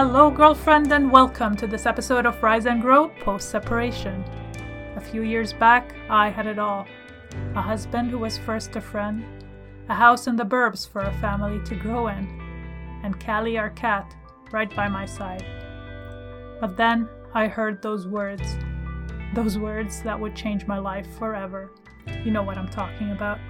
Hello, 0.00 0.30
girlfriend, 0.30 0.92
and 0.92 1.10
welcome 1.10 1.56
to 1.56 1.66
this 1.66 1.84
episode 1.84 2.24
of 2.24 2.40
Rise 2.40 2.66
and 2.66 2.80
Grow 2.80 3.08
Post 3.18 3.50
Separation. 3.50 4.22
A 4.94 5.00
few 5.00 5.22
years 5.22 5.52
back, 5.52 5.92
I 6.08 6.28
had 6.28 6.46
it 6.46 6.56
all 6.56 6.86
a 7.56 7.60
husband 7.60 8.12
who 8.12 8.20
was 8.20 8.38
first 8.38 8.76
a 8.76 8.80
friend, 8.80 9.24
a 9.88 9.94
house 9.96 10.28
in 10.28 10.36
the 10.36 10.44
burbs 10.44 10.88
for 10.88 11.00
a 11.00 11.12
family 11.14 11.60
to 11.64 11.74
grow 11.74 12.06
in, 12.06 12.28
and 13.02 13.18
Callie, 13.18 13.58
our 13.58 13.70
cat, 13.70 14.14
right 14.52 14.72
by 14.76 14.86
my 14.86 15.04
side. 15.04 15.44
But 16.60 16.76
then 16.76 17.08
I 17.34 17.48
heard 17.48 17.82
those 17.82 18.06
words, 18.06 18.56
those 19.34 19.58
words 19.58 20.00
that 20.02 20.20
would 20.20 20.36
change 20.36 20.64
my 20.68 20.78
life 20.78 21.08
forever. 21.18 21.72
You 22.24 22.30
know 22.30 22.44
what 22.44 22.56
I'm 22.56 22.70
talking 22.70 23.10
about. 23.10 23.40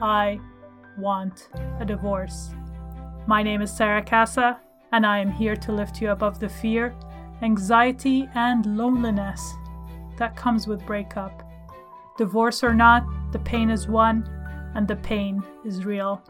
I 0.00 0.38
want 0.96 1.48
a 1.80 1.84
divorce. 1.84 2.50
My 3.26 3.42
name 3.42 3.60
is 3.60 3.76
Sara 3.76 4.04
Kassa, 4.04 4.58
and 4.94 5.04
I 5.04 5.18
am 5.18 5.32
here 5.32 5.56
to 5.56 5.72
lift 5.72 6.00
you 6.00 6.12
above 6.12 6.38
the 6.38 6.48
fear, 6.48 6.94
anxiety, 7.42 8.28
and 8.36 8.64
loneliness 8.76 9.54
that 10.18 10.36
comes 10.36 10.68
with 10.68 10.86
breakup. 10.86 11.42
Divorce 12.16 12.62
or 12.62 12.72
not, 12.72 13.04
the 13.32 13.40
pain 13.40 13.70
is 13.70 13.88
one, 13.88 14.22
and 14.76 14.86
the 14.86 14.94
pain 14.94 15.42
is 15.64 15.84
real. 15.84 16.22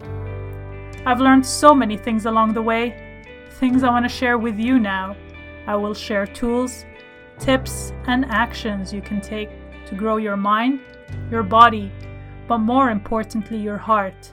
I've 1.05 1.21
learned 1.21 1.45
so 1.45 1.75
many 1.75 1.99
things 1.99 2.25
along 2.25 2.55
the 2.55 2.63
way, 2.63 3.23
things 3.61 3.83
I 3.83 3.91
want 3.91 4.07
to 4.07 4.09
share 4.09 4.39
with 4.39 4.59
you 4.59 4.79
now. 4.79 5.15
I 5.67 5.77
will 5.77 5.93
share 5.93 6.27
tools, 6.27 6.87
tips, 7.39 7.93
and 8.07 8.25
actions 8.31 8.95
you 8.95 9.03
can 9.03 9.21
take 9.21 9.51
to 9.89 9.95
grow 9.95 10.17
your 10.17 10.39
mind, 10.39 10.81
your 11.31 11.43
body, 11.43 11.93
but 12.49 12.59
more 12.59 12.89
importantly, 12.89 13.59
your 13.59 13.77
heart. 13.77 14.33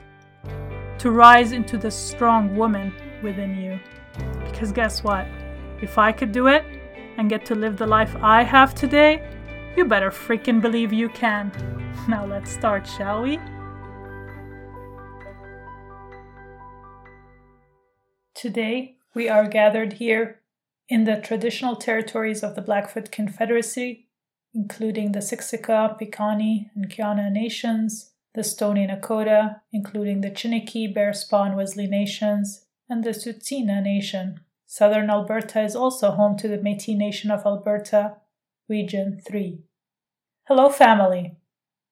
To 1.00 1.10
rise 1.10 1.52
into 1.52 1.76
the 1.76 1.90
strong 1.90 2.56
woman 2.56 2.94
within 3.22 3.60
you. 3.60 3.78
Because 4.62 4.74
guess 4.74 5.02
what? 5.02 5.26
If 5.80 5.98
I 5.98 6.12
could 6.12 6.30
do 6.30 6.46
it 6.46 6.64
and 7.16 7.28
get 7.28 7.44
to 7.46 7.56
live 7.56 7.78
the 7.78 7.86
life 7.88 8.14
I 8.22 8.44
have 8.44 8.76
today, 8.76 9.20
you 9.76 9.84
better 9.84 10.12
freaking 10.12 10.60
believe 10.60 10.92
you 10.92 11.08
can. 11.08 11.50
Now 12.08 12.24
let's 12.24 12.52
start, 12.52 12.86
shall 12.86 13.22
we? 13.22 13.40
Today, 18.34 18.98
we 19.14 19.28
are 19.28 19.48
gathered 19.48 19.94
here 19.94 20.42
in 20.88 21.06
the 21.06 21.16
traditional 21.16 21.74
territories 21.74 22.44
of 22.44 22.54
the 22.54 22.62
Blackfoot 22.62 23.10
Confederacy, 23.10 24.06
including 24.54 25.10
the 25.10 25.18
Siksika, 25.18 25.98
Piikani, 25.98 26.70
and 26.76 26.88
Kainai 26.88 27.32
nations, 27.32 28.12
the 28.36 28.44
Stoney 28.44 28.86
Nakoda, 28.86 29.62
including 29.72 30.20
the 30.20 30.30
Chiniki, 30.30 30.86
Bearspaw, 30.94 31.46
and 31.46 31.56
Wesley 31.56 31.88
nations, 31.88 32.66
and 32.88 33.02
the 33.02 33.10
Tsuut'ina 33.10 33.82
Nation. 33.82 34.38
Southern 34.72 35.10
Alberta 35.10 35.62
is 35.62 35.76
also 35.76 36.12
home 36.12 36.34
to 36.38 36.48
the 36.48 36.56
Métis 36.56 36.96
Nation 36.96 37.30
of 37.30 37.44
Alberta, 37.44 38.16
Region 38.70 39.20
3. 39.22 39.58
Hello, 40.44 40.70
family. 40.70 41.36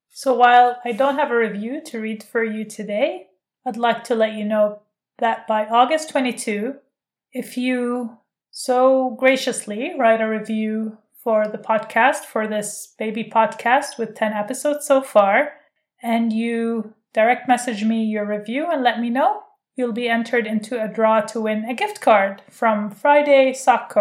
So, 0.08 0.32
while 0.32 0.78
I 0.82 0.92
don't 0.92 1.16
have 1.16 1.30
a 1.30 1.36
review 1.36 1.82
to 1.84 2.00
read 2.00 2.22
for 2.22 2.42
you 2.42 2.64
today, 2.64 3.26
I'd 3.66 3.76
like 3.76 4.02
to 4.04 4.14
let 4.14 4.32
you 4.32 4.46
know 4.46 4.80
that 5.18 5.46
by 5.46 5.66
August 5.66 6.08
22, 6.08 6.76
if 7.34 7.58
you 7.58 8.16
so 8.50 9.14
graciously 9.20 9.92
write 9.98 10.22
a 10.22 10.26
review 10.26 10.96
for 11.22 11.46
the 11.48 11.58
podcast, 11.58 12.24
for 12.24 12.48
this 12.48 12.94
baby 12.98 13.30
podcast 13.30 13.98
with 13.98 14.14
10 14.14 14.32
episodes 14.32 14.86
so 14.86 15.02
far, 15.02 15.52
and 16.02 16.32
you 16.32 16.94
direct 17.12 17.46
message 17.46 17.84
me 17.84 18.04
your 18.04 18.24
review 18.24 18.70
and 18.70 18.82
let 18.82 19.00
me 19.00 19.10
know, 19.10 19.42
you'll 19.80 19.92
be 19.92 20.10
entered 20.10 20.46
into 20.46 20.80
a 20.80 20.86
draw 20.86 21.22
to 21.22 21.40
win 21.40 21.64
a 21.64 21.72
gift 21.74 22.02
card 22.02 22.42
from 22.50 22.90
Friday 22.90 23.54
Sock 23.54 23.96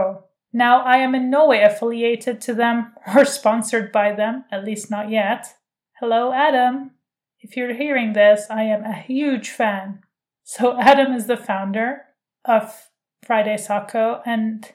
Now, 0.51 0.83
I 0.83 0.97
am 0.97 1.15
in 1.15 1.29
no 1.29 1.47
way 1.47 1.61
affiliated 1.61 2.41
to 2.41 2.53
them 2.53 2.91
or 3.15 3.23
sponsored 3.23 3.91
by 3.93 4.11
them, 4.11 4.43
at 4.51 4.65
least 4.65 4.91
not 4.91 5.09
yet. 5.09 5.55
Hello, 6.01 6.33
Adam. 6.33 6.91
If 7.39 7.55
you're 7.55 7.73
hearing 7.73 8.11
this, 8.11 8.45
I 8.49 8.63
am 8.63 8.83
a 8.83 8.93
huge 8.93 9.51
fan. 9.51 10.01
So, 10.43 10.77
Adam 10.79 11.13
is 11.13 11.27
the 11.27 11.37
founder 11.37 12.01
of 12.43 12.89
Friday 13.23 13.55
Sock 13.55 13.91
Co, 13.91 14.21
and 14.25 14.69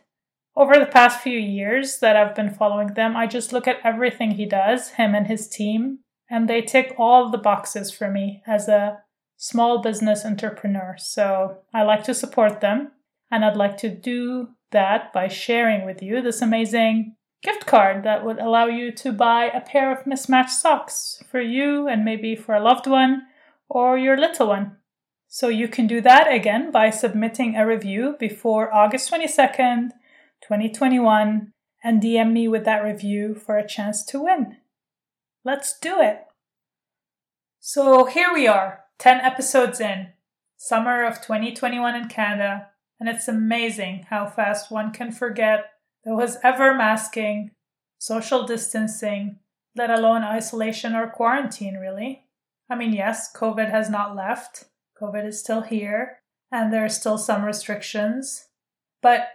over 0.56 0.78
the 0.78 0.86
past 0.86 1.20
few 1.20 1.38
years 1.38 1.98
that 1.98 2.16
I've 2.16 2.34
been 2.34 2.54
following 2.54 2.94
them, 2.94 3.14
I 3.14 3.26
just 3.26 3.52
look 3.52 3.68
at 3.68 3.80
everything 3.84 4.32
he 4.32 4.46
does, 4.46 4.90
him 4.90 5.14
and 5.14 5.26
his 5.26 5.48
team, 5.48 5.98
and 6.30 6.48
they 6.48 6.62
tick 6.62 6.94
all 6.96 7.30
the 7.30 7.36
boxes 7.36 7.90
for 7.90 8.10
me 8.10 8.42
as 8.46 8.68
a 8.68 9.00
small 9.36 9.82
business 9.82 10.24
entrepreneurs. 10.24 11.06
So 11.06 11.58
I 11.72 11.82
like 11.82 12.04
to 12.04 12.14
support 12.14 12.60
them, 12.60 12.92
and 13.30 13.44
I'd 13.44 13.56
like 13.56 13.76
to 13.78 13.88
do 13.88 14.48
that 14.70 15.12
by 15.12 15.28
sharing 15.28 15.84
with 15.84 16.02
you 16.02 16.20
this 16.20 16.42
amazing 16.42 17.16
gift 17.42 17.66
card 17.66 18.02
that 18.04 18.24
would 18.24 18.38
allow 18.38 18.66
you 18.66 18.90
to 18.90 19.12
buy 19.12 19.44
a 19.44 19.60
pair 19.60 19.92
of 19.92 20.06
mismatched 20.06 20.50
socks 20.50 21.22
for 21.30 21.40
you 21.40 21.86
and 21.86 22.04
maybe 22.04 22.34
for 22.34 22.54
a 22.54 22.62
loved 22.62 22.86
one 22.86 23.22
or 23.68 23.98
your 23.98 24.16
little 24.16 24.48
one. 24.48 24.76
So 25.28 25.48
you 25.48 25.68
can 25.68 25.86
do 25.86 26.00
that 26.00 26.32
again 26.32 26.70
by 26.70 26.90
submitting 26.90 27.56
a 27.56 27.66
review 27.66 28.16
before 28.18 28.72
August 28.72 29.10
22nd, 29.10 29.90
2021, 30.42 31.52
and 31.82 32.02
DM 32.02 32.32
me 32.32 32.48
with 32.48 32.64
that 32.64 32.84
review 32.84 33.34
for 33.34 33.58
a 33.58 33.66
chance 33.66 34.04
to 34.06 34.22
win. 34.22 34.56
Let's 35.44 35.78
do 35.78 36.00
it! 36.00 36.20
So 37.60 38.04
here 38.06 38.32
we 38.32 38.46
are, 38.46 38.83
10 38.98 39.20
episodes 39.20 39.80
in, 39.80 40.08
summer 40.56 41.04
of 41.04 41.20
2021 41.20 41.94
in 41.94 42.08
Canada, 42.08 42.68
and 43.00 43.08
it's 43.08 43.28
amazing 43.28 44.06
how 44.10 44.26
fast 44.26 44.70
one 44.70 44.92
can 44.92 45.12
forget 45.12 45.70
there 46.04 46.14
was 46.14 46.38
ever 46.42 46.74
masking, 46.74 47.50
social 47.98 48.46
distancing, 48.46 49.38
let 49.74 49.90
alone 49.90 50.22
isolation 50.22 50.94
or 50.94 51.08
quarantine, 51.08 51.76
really. 51.76 52.26
I 52.70 52.76
mean, 52.76 52.92
yes, 52.92 53.30
COVID 53.34 53.70
has 53.70 53.88
not 53.88 54.14
left 54.14 54.66
COVID 55.00 55.26
is 55.26 55.40
still 55.40 55.62
here 55.62 56.20
and 56.52 56.72
there 56.72 56.84
are 56.84 56.88
still 56.88 57.18
some 57.18 57.44
restrictions. 57.44 58.48
But 59.02 59.28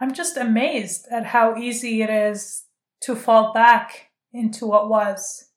I'm 0.00 0.14
just 0.14 0.36
amazed 0.36 1.06
at 1.10 1.26
how 1.26 1.56
easy 1.56 2.02
it 2.02 2.10
is 2.10 2.64
to 3.02 3.16
fall 3.16 3.52
back 3.52 4.10
into 4.32 4.66
what 4.66 4.88
was, 4.88 5.50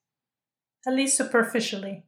at 0.88 0.94
least 0.94 1.18
superficially. 1.18 2.05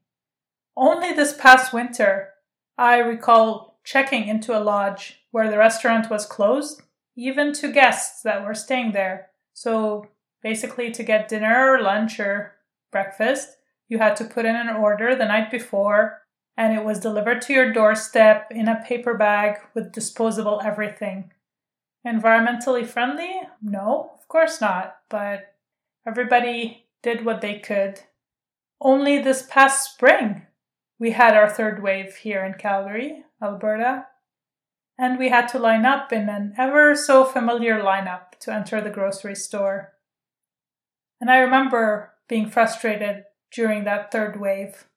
Only 0.80 1.12
this 1.12 1.34
past 1.34 1.74
winter, 1.74 2.34
I 2.78 3.00
recall 3.00 3.80
checking 3.84 4.28
into 4.28 4.56
a 4.56 4.62
lodge 4.62 5.24
where 5.32 5.50
the 5.50 5.58
restaurant 5.58 6.12
was 6.12 6.28
closed, 6.28 6.84
even 7.16 7.52
to 7.54 7.72
guests 7.72 8.22
that 8.22 8.46
were 8.46 8.54
staying 8.54 8.92
there. 8.92 9.32
So 9.54 10.06
basically, 10.44 10.92
to 10.92 11.02
get 11.02 11.30
dinner 11.30 11.74
or 11.74 11.82
lunch 11.82 12.20
or 12.20 12.58
breakfast, 12.92 13.58
you 13.90 13.98
had 13.98 14.16
to 14.18 14.26
put 14.26 14.46
in 14.46 14.56
an 14.56 14.70
order 14.70 15.16
the 15.16 15.26
night 15.26 15.50
before 15.50 16.22
and 16.56 16.78
it 16.78 16.84
was 16.84 17.00
delivered 17.00 17.42
to 17.44 17.54
your 17.54 17.72
doorstep 17.72 18.48
in 18.52 18.68
a 18.68 18.84
paper 18.84 19.16
bag 19.16 19.60
with 19.74 19.92
disposable 19.92 20.62
everything. 20.64 21.32
Environmentally 22.06 22.86
friendly? 22.86 23.42
No, 23.62 24.12
of 24.16 24.28
course 24.28 24.62
not, 24.62 24.98
but 25.10 25.54
everybody 26.06 26.86
did 27.02 27.26
what 27.26 27.42
they 27.42 27.60
could. 27.60 28.02
Only 28.82 29.20
this 29.20 29.44
past 29.44 29.94
spring, 29.94 30.47
we 31.00 31.12
had 31.12 31.36
our 31.36 31.50
third 31.50 31.82
wave 31.82 32.16
here 32.18 32.44
in 32.44 32.54
Calgary, 32.54 33.24
Alberta, 33.42 34.08
and 34.98 35.20
we 35.20 35.30
had 35.30 35.48
to 35.48 35.60
line 35.60 35.86
up 35.86 36.12
in 36.12 36.28
an 36.28 36.54
ever 36.58 36.96
so 36.96 37.24
familiar 37.24 37.80
lineup 37.80 38.32
to 38.40 38.54
enter 38.54 38.82
the 38.82 38.90
grocery 38.90 39.36
store. 39.36 39.94
And 41.22 41.30
I 41.30 41.38
remember 41.38 42.14
being 42.28 42.50
frustrated 42.50 43.24
during 43.52 43.84
that 43.84 44.12
third 44.12 44.40
wave 44.40 44.88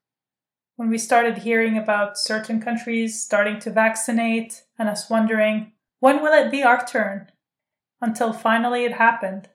when 0.81 0.89
we 0.89 0.97
started 0.97 1.37
hearing 1.37 1.77
about 1.77 2.17
certain 2.17 2.59
countries 2.59 3.23
starting 3.23 3.59
to 3.59 3.71
vaccinate 3.71 4.63
and 4.79 4.89
us 4.89 5.11
wondering, 5.11 5.73
when 5.99 6.23
will 6.23 6.33
it 6.33 6.51
be 6.51 6.63
our 6.63 6.83
turn? 6.87 7.31
Until 8.01 8.33
finally 8.33 8.87
it 8.87 8.95
happened. 8.95 9.51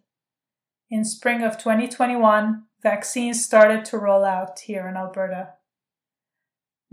In 0.91 1.03
spring 1.03 1.41
of 1.41 1.57
2021, 1.57 2.65
vaccines 2.83 3.43
started 3.43 3.83
to 3.85 3.97
roll 3.97 4.23
out 4.23 4.59
here 4.59 4.87
in 4.87 4.95
Alberta. 4.95 5.53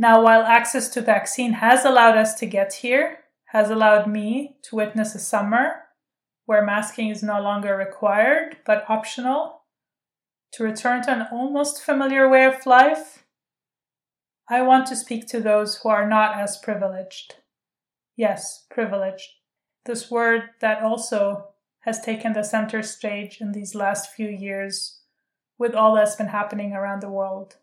Now, 0.02 0.20
while 0.20 0.42
access 0.42 0.88
to 0.88 1.00
vaccine 1.00 1.52
has 1.52 1.84
allowed 1.84 2.16
us 2.16 2.34
to 2.40 2.44
get 2.44 2.72
here, 2.72 3.18
has 3.50 3.70
allowed 3.70 4.08
me 4.08 4.56
to 4.64 4.74
witness 4.74 5.14
a 5.14 5.20
summer 5.20 5.84
where 6.44 6.66
masking 6.66 7.10
is 7.10 7.22
no 7.22 7.40
longer 7.40 7.76
required 7.76 8.56
but 8.66 8.84
optional, 8.88 9.62
to 10.54 10.64
return 10.64 11.04
to 11.04 11.12
an 11.12 11.28
almost 11.30 11.84
familiar 11.84 12.28
way 12.28 12.44
of 12.44 12.66
life, 12.66 13.22
I 14.50 14.62
want 14.62 14.88
to 14.88 14.96
speak 14.96 15.28
to 15.28 15.38
those 15.38 15.76
who 15.76 15.88
are 15.90 16.08
not 16.08 16.36
as 16.36 16.56
privileged. 16.56 17.36
Yes, 18.16 18.66
privileged. 18.72 19.28
This 19.84 20.10
word 20.10 20.50
that 20.60 20.82
also 20.82 21.50
has 21.82 22.00
taken 22.00 22.32
the 22.32 22.42
center 22.42 22.82
stage 22.82 23.38
in 23.40 23.52
these 23.52 23.72
last 23.72 24.10
few 24.10 24.28
years 24.28 25.02
with 25.58 25.76
all 25.76 25.94
that's 25.94 26.16
been 26.16 26.26
happening 26.26 26.72
around 26.72 27.02
the 27.02 27.08
world. 27.08 27.58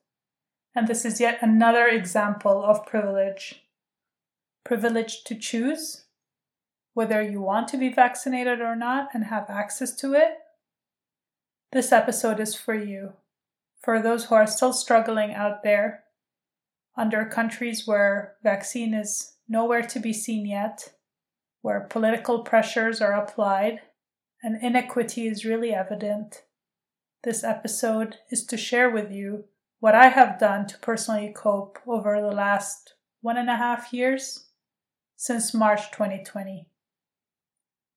And 0.75 0.87
this 0.87 1.05
is 1.05 1.19
yet 1.19 1.39
another 1.41 1.87
example 1.87 2.63
of 2.63 2.85
privilege. 2.85 3.63
Privilege 4.63 5.23
to 5.23 5.35
choose 5.35 6.05
whether 6.93 7.21
you 7.21 7.41
want 7.41 7.67
to 7.69 7.77
be 7.77 7.89
vaccinated 7.89 8.59
or 8.59 8.75
not 8.75 9.09
and 9.13 9.25
have 9.25 9.49
access 9.49 9.95
to 9.95 10.13
it, 10.13 10.37
this 11.71 11.91
episode 11.91 12.39
is 12.39 12.55
for 12.55 12.73
you. 12.73 13.13
For 13.81 14.01
those 14.01 14.25
who 14.25 14.35
are 14.35 14.47
still 14.47 14.73
struggling 14.73 15.33
out 15.33 15.63
there 15.63 16.03
under 16.97 17.23
countries 17.25 17.87
where 17.87 18.35
vaccine 18.43 18.93
is 18.93 19.35
nowhere 19.47 19.83
to 19.83 19.99
be 19.99 20.11
seen 20.11 20.45
yet, 20.45 20.93
where 21.61 21.87
political 21.89 22.39
pressures 22.43 22.99
are 23.01 23.13
applied 23.13 23.79
and 24.43 24.61
inequity 24.61 25.27
is 25.27 25.45
really 25.45 25.73
evident. 25.73 26.43
This 27.23 27.43
episode 27.43 28.17
is 28.29 28.43
to 28.47 28.57
share 28.57 28.89
with 28.89 29.11
you 29.11 29.45
what 29.79 29.95
I 29.95 30.07
have 30.07 30.39
done 30.39 30.67
to 30.67 30.77
personally 30.79 31.33
cope 31.35 31.79
over 31.87 32.21
the 32.21 32.35
last 32.35 32.95
one 33.21 33.37
and 33.37 33.49
a 33.49 33.55
half 33.55 33.93
years 33.93 34.47
since 35.15 35.53
March 35.53 35.91
2020. 35.91 36.67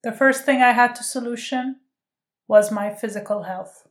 The 0.03 0.13
first 0.13 0.45
thing 0.45 0.63
I 0.63 0.73
had 0.73 0.95
to 0.97 1.05
solution 1.05 1.77
was 2.49 2.71
my 2.71 2.91
physical 2.91 3.45
health. 3.45 3.87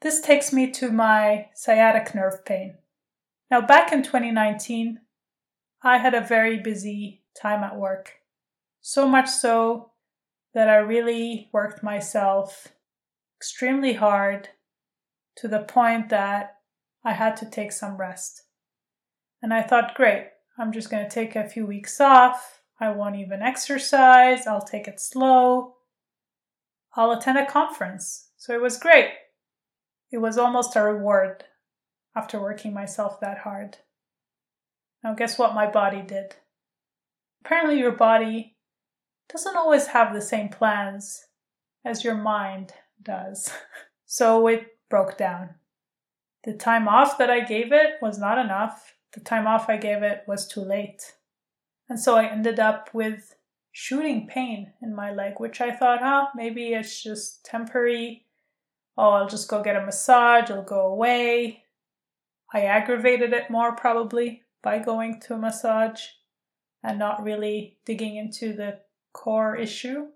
This 0.00 0.20
takes 0.20 0.52
me 0.52 0.70
to 0.72 0.90
my 0.90 1.48
sciatic 1.54 2.14
nerve 2.14 2.44
pain. 2.44 2.76
Now, 3.50 3.62
back 3.62 3.92
in 3.92 4.02
2019, 4.02 5.00
I 5.82 5.98
had 5.98 6.14
a 6.14 6.20
very 6.20 6.58
busy 6.58 7.22
time 7.40 7.64
at 7.64 7.76
work. 7.76 8.14
So 8.80 9.08
much 9.08 9.28
so 9.28 9.92
that 10.54 10.68
I 10.68 10.76
really 10.76 11.48
worked 11.52 11.82
myself 11.82 12.68
extremely 13.38 13.94
hard 13.94 14.48
to 15.36 15.48
the 15.48 15.60
point 15.60 16.10
that 16.10 16.57
I 17.04 17.12
had 17.12 17.36
to 17.38 17.46
take 17.50 17.72
some 17.72 17.96
rest. 17.96 18.42
And 19.42 19.54
I 19.54 19.62
thought, 19.62 19.94
great, 19.94 20.28
I'm 20.58 20.72
just 20.72 20.90
going 20.90 21.04
to 21.04 21.10
take 21.10 21.36
a 21.36 21.48
few 21.48 21.66
weeks 21.66 22.00
off. 22.00 22.62
I 22.80 22.90
won't 22.90 23.16
even 23.16 23.42
exercise. 23.42 24.46
I'll 24.46 24.62
take 24.62 24.88
it 24.88 25.00
slow. 25.00 25.76
I'll 26.94 27.12
attend 27.12 27.38
a 27.38 27.46
conference. 27.46 28.30
So 28.36 28.54
it 28.54 28.60
was 28.60 28.78
great. 28.78 29.10
It 30.10 30.18
was 30.18 30.38
almost 30.38 30.76
a 30.76 30.82
reward 30.82 31.44
after 32.16 32.40
working 32.40 32.72
myself 32.72 33.20
that 33.20 33.38
hard. 33.38 33.78
Now, 35.04 35.14
guess 35.14 35.38
what 35.38 35.54
my 35.54 35.70
body 35.70 36.02
did? 36.02 36.36
Apparently, 37.44 37.78
your 37.78 37.92
body 37.92 38.56
doesn't 39.30 39.56
always 39.56 39.88
have 39.88 40.12
the 40.12 40.20
same 40.20 40.48
plans 40.48 41.26
as 41.84 42.04
your 42.04 42.16
mind 42.16 42.72
does. 43.02 43.50
So 44.10 44.46
it 44.46 44.78
broke 44.88 45.18
down. 45.18 45.56
The 46.44 46.54
time 46.54 46.88
off 46.88 47.18
that 47.18 47.30
I 47.30 47.40
gave 47.40 47.72
it 47.72 47.94
was 48.00 48.18
not 48.18 48.38
enough. 48.38 48.94
The 49.12 49.20
time 49.20 49.46
off 49.46 49.68
I 49.68 49.76
gave 49.76 50.02
it 50.02 50.24
was 50.26 50.46
too 50.46 50.60
late. 50.60 51.14
And 51.88 51.98
so 51.98 52.16
I 52.16 52.26
ended 52.26 52.60
up 52.60 52.90
with 52.92 53.34
shooting 53.72 54.26
pain 54.26 54.72
in 54.82 54.94
my 54.94 55.12
leg, 55.12 55.34
which 55.38 55.60
I 55.60 55.70
thought, 55.70 56.00
huh, 56.00 56.28
maybe 56.34 56.74
it's 56.74 57.02
just 57.02 57.44
temporary. 57.44 58.24
Oh, 58.96 59.10
I'll 59.10 59.28
just 59.28 59.48
go 59.48 59.62
get 59.62 59.76
a 59.76 59.84
massage, 59.84 60.50
it'll 60.50 60.62
go 60.62 60.86
away. 60.86 61.64
I 62.52 62.62
aggravated 62.62 63.32
it 63.32 63.50
more 63.50 63.76
probably 63.76 64.42
by 64.62 64.78
going 64.78 65.20
to 65.20 65.34
a 65.34 65.38
massage 65.38 66.00
and 66.82 66.98
not 66.98 67.22
really 67.22 67.78
digging 67.84 68.16
into 68.16 68.52
the 68.52 68.80
core 69.12 69.56
issue. 69.56 70.08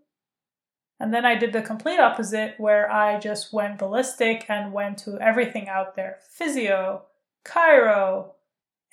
And 1.02 1.12
then 1.12 1.26
I 1.26 1.34
did 1.34 1.52
the 1.52 1.62
complete 1.62 1.99
opposite 1.99 2.54
where 2.58 2.88
I 2.88 3.19
just 3.19 3.52
went 3.52 3.81
ballistic 3.81 4.46
and 4.49 4.72
went 4.72 4.99
to 4.99 5.19
everything 5.20 5.69
out 5.69 5.96
there 5.96 6.20
physio, 6.31 7.06
chiro, 7.44 8.34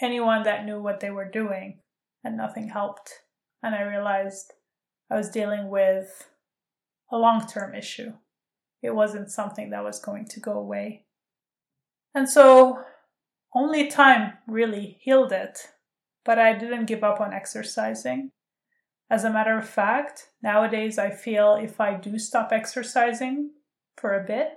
anyone 0.02 0.42
that 0.42 0.66
knew 0.66 0.82
what 0.82 1.02
they 1.02 1.12
were 1.12 1.30
doing, 1.30 1.82
and 2.24 2.36
nothing 2.36 2.70
helped. 2.70 3.14
And 3.62 3.76
I 3.76 3.84
realized 3.84 4.54
I 5.12 5.18
was 5.18 5.30
dealing 5.30 5.70
with 5.70 6.28
a 7.12 7.18
long 7.18 7.46
term 7.46 7.76
issue. 7.76 8.14
It 8.82 8.96
wasn't 8.96 9.30
something 9.30 9.70
that 9.70 9.84
was 9.84 10.00
going 10.00 10.26
to 10.30 10.40
go 10.40 10.54
away. 10.54 11.06
And 12.16 12.28
so 12.28 12.80
only 13.54 13.86
time 13.86 14.34
really 14.48 14.98
healed 15.00 15.32
it, 15.32 15.68
but 16.26 16.40
I 16.40 16.58
didn't 16.58 16.88
give 16.88 17.04
up 17.04 17.22
on 17.22 17.36
exercising. 17.36 18.32
As 19.10 19.24
a 19.24 19.32
matter 19.32 19.58
of 19.58 19.68
fact, 19.68 20.30
nowadays 20.44 21.00
I 21.00 21.10
feel 21.10 21.56
if 21.56 21.82
I 21.82 21.96
do 21.96 22.20
stop 22.20 22.52
exercising 22.52 23.52
for 23.98 24.14
a 24.14 24.26
bit, 24.26 24.50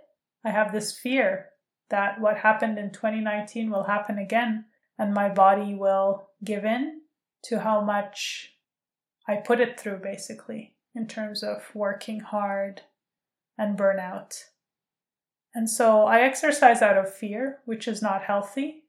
I 0.45 0.51
have 0.51 0.73
this 0.73 0.97
fear 0.97 1.51
that 1.89 2.21
what 2.21 2.39
happened 2.39 2.79
in 2.79 2.91
2019 2.91 3.71
will 3.71 3.85
happen 3.85 4.19
again 4.19 4.67
and 4.99 5.15
my 5.15 5.29
body 5.29 5.75
will 5.75 6.29
give 6.45 6.65
in 6.65 7.01
to 7.45 7.61
how 7.61 7.81
much 7.81 8.55
I 9.29 9.37
put 9.37 9.61
it 9.61 9.79
through, 9.79 9.99
basically, 9.99 10.75
in 10.95 11.07
terms 11.07 11.43
of 11.43 11.71
working 11.75 12.21
hard 12.21 12.83
and 13.57 13.79
burnout. 13.79 14.45
And 15.55 15.69
so 15.69 16.05
I 16.07 16.21
exercise 16.21 16.83
out 16.83 16.99
of 16.99 17.13
fear, 17.13 17.59
which 17.65 17.87
is 17.87 18.03
not 18.03 18.25
healthy. 18.25 18.85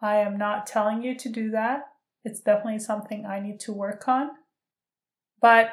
I 0.00 0.16
am 0.16 0.36
not 0.36 0.66
telling 0.66 1.02
you 1.02 1.16
to 1.16 1.28
do 1.28 1.50
that. 1.50 1.84
It's 2.24 2.40
definitely 2.40 2.80
something 2.80 3.26
I 3.26 3.40
need 3.40 3.60
to 3.60 3.72
work 3.72 4.08
on. 4.08 4.30
But 5.44 5.72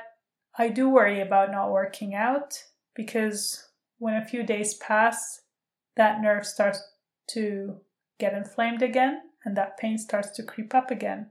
I 0.57 0.67
do 0.67 0.89
worry 0.89 1.21
about 1.21 1.49
not 1.49 1.71
working 1.71 2.13
out 2.13 2.61
because 2.93 3.69
when 3.99 4.15
a 4.15 4.25
few 4.25 4.43
days 4.43 4.73
pass, 4.73 5.43
that 5.95 6.21
nerve 6.21 6.45
starts 6.45 6.83
to 7.29 7.77
get 8.19 8.33
inflamed 8.33 8.81
again 8.81 9.21
and 9.45 9.55
that 9.55 9.77
pain 9.77 9.97
starts 9.97 10.31
to 10.31 10.43
creep 10.43 10.75
up 10.75 10.91
again. 10.91 11.27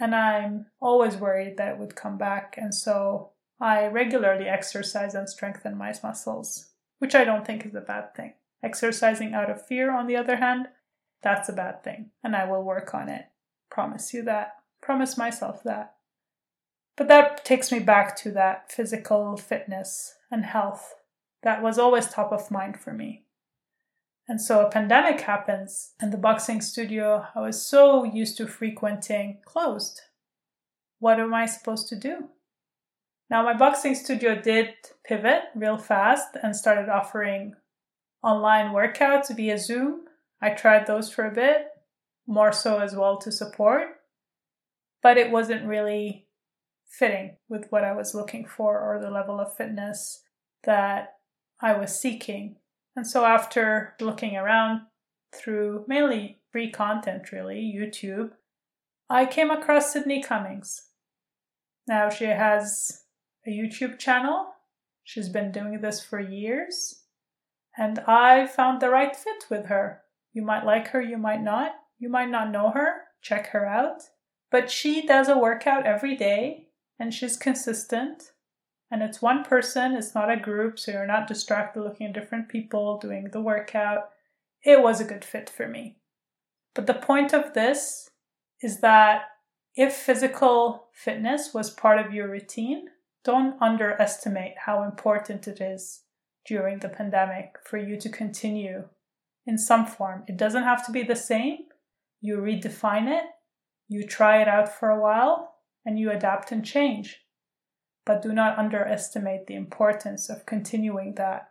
And 0.00 0.12
I'm 0.12 0.66
always 0.80 1.18
worried 1.18 1.56
that 1.56 1.68
it 1.68 1.78
would 1.78 1.94
come 1.94 2.18
back, 2.18 2.56
and 2.58 2.74
so 2.74 3.30
I 3.60 3.86
regularly 3.86 4.48
exercise 4.48 5.14
and 5.14 5.28
strengthen 5.28 5.78
my 5.78 5.94
muscles, 6.02 6.70
which 6.98 7.14
I 7.14 7.22
don't 7.22 7.46
think 7.46 7.64
is 7.64 7.76
a 7.76 7.80
bad 7.80 8.12
thing. 8.16 8.34
Exercising 8.60 9.34
out 9.34 9.50
of 9.50 9.64
fear, 9.64 9.96
on 9.96 10.08
the 10.08 10.16
other 10.16 10.38
hand, 10.38 10.66
that's 11.22 11.48
a 11.48 11.52
bad 11.52 11.84
thing, 11.84 12.10
and 12.24 12.34
I 12.34 12.44
will 12.50 12.64
work 12.64 12.92
on 12.92 13.08
it. 13.08 13.26
Promise 13.70 14.12
you 14.12 14.24
that. 14.24 14.56
Promise 14.82 15.16
myself 15.16 15.62
that. 15.62 15.95
But 16.96 17.08
that 17.08 17.44
takes 17.44 17.70
me 17.70 17.78
back 17.78 18.16
to 18.18 18.30
that 18.32 18.72
physical 18.72 19.36
fitness 19.36 20.14
and 20.30 20.44
health 20.44 20.94
that 21.42 21.62
was 21.62 21.78
always 21.78 22.06
top 22.06 22.32
of 22.32 22.50
mind 22.50 22.80
for 22.80 22.92
me. 22.92 23.24
And 24.28 24.40
so 24.40 24.66
a 24.66 24.70
pandemic 24.70 25.20
happens, 25.20 25.92
and 26.00 26.12
the 26.12 26.18
boxing 26.18 26.60
studio 26.60 27.26
I 27.34 27.40
was 27.40 27.64
so 27.64 28.02
used 28.02 28.36
to 28.38 28.48
frequenting 28.48 29.38
closed. 29.44 30.00
What 30.98 31.20
am 31.20 31.32
I 31.32 31.46
supposed 31.46 31.88
to 31.88 31.96
do? 31.96 32.30
Now, 33.30 33.44
my 33.44 33.54
boxing 33.54 33.94
studio 33.94 34.40
did 34.40 34.70
pivot 35.04 35.42
real 35.54 35.78
fast 35.78 36.36
and 36.42 36.56
started 36.56 36.88
offering 36.88 37.54
online 38.22 38.72
workouts 38.72 39.34
via 39.34 39.58
Zoom. 39.58 40.06
I 40.40 40.50
tried 40.50 40.86
those 40.86 41.12
for 41.12 41.26
a 41.26 41.34
bit, 41.34 41.68
more 42.26 42.52
so 42.52 42.80
as 42.80 42.96
well 42.96 43.18
to 43.18 43.30
support, 43.30 43.88
but 45.02 45.16
it 45.16 45.30
wasn't 45.30 45.66
really 45.66 46.25
fitting 46.88 47.36
with 47.48 47.66
what 47.70 47.84
I 47.84 47.92
was 47.92 48.14
looking 48.14 48.46
for 48.46 48.78
or 48.78 49.00
the 49.00 49.10
level 49.10 49.40
of 49.40 49.56
fitness 49.56 50.22
that 50.64 51.14
I 51.60 51.76
was 51.76 51.98
seeking. 51.98 52.56
And 52.94 53.06
so, 53.06 53.24
after 53.24 53.94
looking 54.00 54.36
around 54.36 54.82
through 55.34 55.84
mainly 55.86 56.40
free 56.50 56.70
content, 56.70 57.32
really, 57.32 57.74
YouTube, 57.76 58.30
I 59.10 59.26
came 59.26 59.50
across 59.50 59.92
Sydney 59.92 60.22
Cummings. 60.22 60.88
Now, 61.86 62.08
she 62.08 62.24
has 62.24 63.04
a 63.46 63.50
YouTube 63.50 63.98
channel. 63.98 64.46
She's 65.04 65.28
been 65.28 65.52
doing 65.52 65.80
this 65.80 66.02
for 66.02 66.18
years. 66.18 67.02
And 67.78 67.98
I 68.00 68.46
found 68.46 68.80
the 68.80 68.90
right 68.90 69.14
fit 69.14 69.46
with 69.50 69.66
her. 69.66 70.02
You 70.32 70.42
might 70.42 70.64
like 70.64 70.88
her, 70.88 71.00
you 71.00 71.18
might 71.18 71.42
not. 71.42 71.72
You 71.98 72.08
might 72.08 72.30
not 72.30 72.50
know 72.50 72.70
her. 72.70 73.02
Check 73.22 73.48
her 73.48 73.66
out. 73.66 74.02
But 74.50 74.70
she 74.70 75.06
does 75.06 75.28
a 75.28 75.38
workout 75.38 75.86
every 75.86 76.16
day 76.16 76.65
and 76.98 77.12
she's 77.12 77.36
consistent. 77.36 78.32
And 78.90 79.02
it's 79.02 79.20
one 79.20 79.44
person, 79.44 79.94
it's 79.94 80.14
not 80.14 80.30
a 80.30 80.36
group, 80.36 80.78
so 80.78 80.92
you're 80.92 81.06
not 81.06 81.26
distracted 81.26 81.82
looking 81.82 82.06
at 82.06 82.12
different 82.12 82.48
people 82.48 82.98
doing 82.98 83.28
the 83.32 83.40
workout. 83.40 84.10
It 84.64 84.82
was 84.82 85.00
a 85.00 85.04
good 85.04 85.24
fit 85.24 85.50
for 85.50 85.66
me. 85.66 85.98
But 86.74 86.86
the 86.86 86.94
point 86.94 87.32
of 87.32 87.54
this 87.54 88.10
is 88.62 88.80
that 88.80 89.22
if 89.74 89.94
physical 89.94 90.88
fitness 90.92 91.52
was 91.52 91.70
part 91.70 91.98
of 91.98 92.14
your 92.14 92.28
routine, 92.28 92.86
don't 93.24 93.60
underestimate 93.60 94.54
how 94.64 94.84
important 94.84 95.48
it 95.48 95.60
is 95.60 96.02
during 96.46 96.78
the 96.78 96.88
pandemic 96.88 97.56
for 97.64 97.76
you 97.76 97.98
to 98.00 98.08
continue 98.08 98.84
in 99.46 99.58
some 99.58 99.84
form. 99.84 100.22
It 100.28 100.36
doesn't 100.36 100.62
have 100.62 100.86
to 100.86 100.92
be 100.92 101.02
the 101.02 101.16
same. 101.16 101.58
You 102.20 102.38
redefine 102.38 103.08
it, 103.08 103.24
you 103.88 104.06
try 104.06 104.40
it 104.40 104.48
out 104.48 104.68
for 104.68 104.90
a 104.90 105.00
while, 105.00 105.55
and 105.86 105.98
you 105.98 106.10
adapt 106.10 106.52
and 106.52 106.64
change. 106.64 107.22
But 108.04 108.20
do 108.20 108.32
not 108.32 108.58
underestimate 108.58 109.46
the 109.46 109.54
importance 109.54 110.28
of 110.28 110.44
continuing 110.44 111.14
that. 111.14 111.48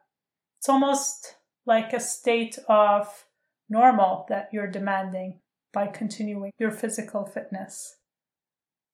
It's 0.59 0.69
almost 0.69 1.37
like 1.65 1.93
a 1.93 1.99
state 1.99 2.59
of 2.69 3.25
normal 3.69 4.25
that 4.29 4.49
you're 4.53 4.69
demanding 4.69 5.39
by 5.73 5.87
continuing 5.87 6.51
your 6.59 6.71
physical 6.71 7.25
fitness. 7.25 7.97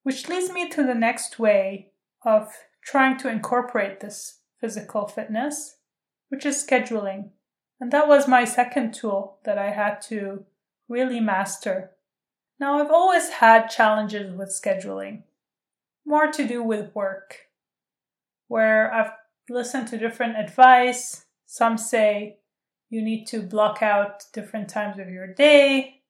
Which 0.04 0.30
leads 0.30 0.52
me 0.52 0.70
to 0.70 0.84
the 0.84 0.96
next 0.96 1.38
way 1.38 1.92
of 2.26 2.48
trying 2.84 3.18
to 3.18 3.30
incorporate 3.30 4.00
this 4.00 4.40
physical 4.60 5.08
fitness, 5.08 5.78
which 6.30 6.46
is 6.46 6.66
scheduling. 6.66 7.32
And 7.80 7.92
that 7.92 8.08
was 8.08 8.28
my 8.28 8.46
second 8.46 8.94
tool 8.94 9.40
that 9.44 9.58
I 9.58 9.72
had 9.72 10.02
to 10.04 10.46
really 10.88 11.20
master. 11.20 11.92
Now, 12.60 12.80
I've 12.80 12.92
always 12.92 13.30
had 13.30 13.70
challenges 13.70 14.36
with 14.36 14.50
scheduling, 14.50 15.24
more 16.06 16.32
to 16.32 16.48
do 16.48 16.64
with 16.64 16.96
work, 16.96 17.48
where 18.48 18.94
I've 18.94 19.12
listened 19.50 19.88
to 19.90 19.98
different 19.98 20.38
advice. 20.38 21.26
Some 21.46 21.78
say 21.78 22.40
you 22.90 23.02
need 23.02 23.26
to 23.28 23.42
block 23.42 23.82
out 23.82 24.24
different 24.34 24.70
times 24.70 25.00
of 25.00 25.10
your 25.10 25.28
day. 25.34 26.02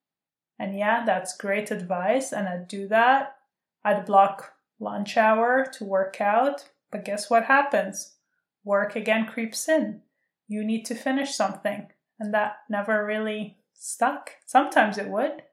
And 0.60 0.78
yeah, 0.78 1.04
that's 1.06 1.38
great 1.38 1.72
advice, 1.72 2.32
and 2.32 2.48
I'd 2.48 2.68
do 2.68 2.88
that. 2.88 3.36
I'd 3.84 4.06
block 4.06 4.54
lunch 4.80 5.18
hour 5.18 5.66
to 5.74 5.86
work 5.86 6.22
out, 6.22 6.66
but 6.92 7.06
guess 7.06 7.30
what 7.30 7.46
happens? 7.46 8.16
Work 8.64 8.96
again 8.96 9.26
creeps 9.26 9.68
in. 9.68 10.02
You 10.48 10.64
need 10.64 10.86
to 10.86 10.96
finish 10.96 11.34
something, 11.34 11.88
and 12.20 12.34
that 12.34 12.58
never 12.70 13.06
really 13.06 13.58
stuck. 13.74 14.32
Sometimes 14.46 14.98
it 14.98 15.10
would, 15.10 15.44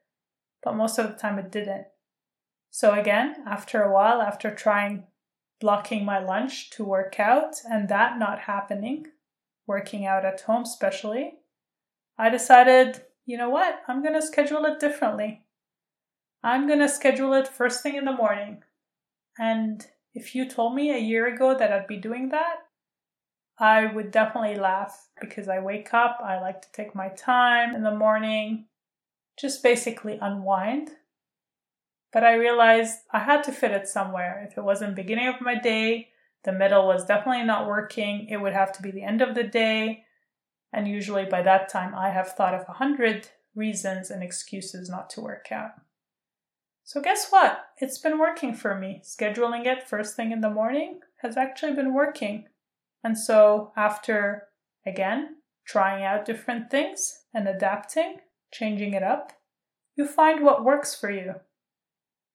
but 0.62 0.76
most 0.76 0.98
of 0.98 1.08
the 1.08 1.16
time 1.16 1.38
it 1.38 1.50
didn't. 1.50 1.86
So, 2.70 2.92
again, 2.92 3.36
after 3.46 3.82
a 3.82 3.92
while, 3.92 4.20
after 4.20 4.54
trying 4.54 5.04
blocking 5.60 6.04
my 6.04 6.18
lunch 6.18 6.70
to 6.70 6.84
work 6.84 7.18
out 7.18 7.56
and 7.68 7.88
that 7.88 8.18
not 8.18 8.40
happening, 8.40 9.06
working 9.66 10.06
out 10.06 10.24
at 10.24 10.42
home 10.42 10.62
especially, 10.62 11.34
I 12.16 12.30
decided, 12.30 13.02
you 13.26 13.36
know 13.36 13.50
what, 13.50 13.82
I'm 13.88 14.02
going 14.02 14.14
to 14.14 14.22
schedule 14.22 14.64
it 14.64 14.80
differently. 14.80 15.44
I'm 16.42 16.66
going 16.66 16.78
to 16.78 16.88
schedule 16.88 17.34
it 17.34 17.48
first 17.48 17.82
thing 17.82 17.96
in 17.96 18.04
the 18.04 18.12
morning. 18.12 18.62
And 19.38 19.86
if 20.14 20.34
you 20.34 20.48
told 20.48 20.74
me 20.74 20.90
a 20.90 20.98
year 20.98 21.32
ago 21.32 21.56
that 21.56 21.72
I'd 21.72 21.86
be 21.86 21.96
doing 21.96 22.28
that, 22.30 22.56
I 23.58 23.86
would 23.86 24.10
definitely 24.12 24.56
laugh 24.56 25.08
because 25.20 25.48
I 25.48 25.58
wake 25.58 25.92
up, 25.92 26.20
I 26.22 26.40
like 26.40 26.62
to 26.62 26.72
take 26.72 26.94
my 26.94 27.08
time 27.08 27.74
in 27.74 27.82
the 27.82 27.94
morning, 27.94 28.66
just 29.38 29.62
basically 29.62 30.18
unwind. 30.20 30.90
But 32.12 32.24
I 32.24 32.34
realized 32.34 33.00
I 33.12 33.20
had 33.20 33.42
to 33.44 33.52
fit 33.52 33.70
it 33.70 33.86
somewhere. 33.86 34.46
If 34.48 34.56
it 34.56 34.64
wasn't 34.64 34.96
beginning 34.96 35.28
of 35.28 35.40
my 35.40 35.54
day, 35.54 36.08
the 36.44 36.52
middle 36.52 36.86
was 36.86 37.04
definitely 37.04 37.44
not 37.44 37.66
working. 37.66 38.28
It 38.30 38.38
would 38.38 38.54
have 38.54 38.72
to 38.72 38.82
be 38.82 38.90
the 38.90 39.02
end 39.02 39.20
of 39.20 39.34
the 39.34 39.42
day. 39.42 40.04
And 40.72 40.88
usually 40.88 41.24
by 41.24 41.42
that 41.42 41.68
time, 41.68 41.94
I 41.94 42.10
have 42.10 42.32
thought 42.32 42.54
of 42.54 42.64
a 42.68 42.74
hundred 42.74 43.28
reasons 43.54 44.10
and 44.10 44.22
excuses 44.22 44.88
not 44.88 45.10
to 45.10 45.20
work 45.20 45.50
out. 45.50 45.72
So, 46.84 47.02
guess 47.02 47.28
what? 47.28 47.66
It's 47.76 47.98
been 47.98 48.18
working 48.18 48.54
for 48.54 48.74
me. 48.74 49.02
Scheduling 49.04 49.66
it 49.66 49.86
first 49.86 50.16
thing 50.16 50.32
in 50.32 50.40
the 50.40 50.48
morning 50.48 51.00
has 51.22 51.36
actually 51.36 51.74
been 51.74 51.92
working. 51.92 52.46
And 53.04 53.18
so, 53.18 53.72
after 53.76 54.44
again 54.86 55.36
trying 55.66 56.02
out 56.02 56.24
different 56.24 56.70
things 56.70 57.24
and 57.34 57.46
adapting, 57.46 58.20
changing 58.50 58.94
it 58.94 59.02
up, 59.02 59.34
you 59.96 60.06
find 60.06 60.42
what 60.42 60.64
works 60.64 60.94
for 60.94 61.10
you. 61.10 61.34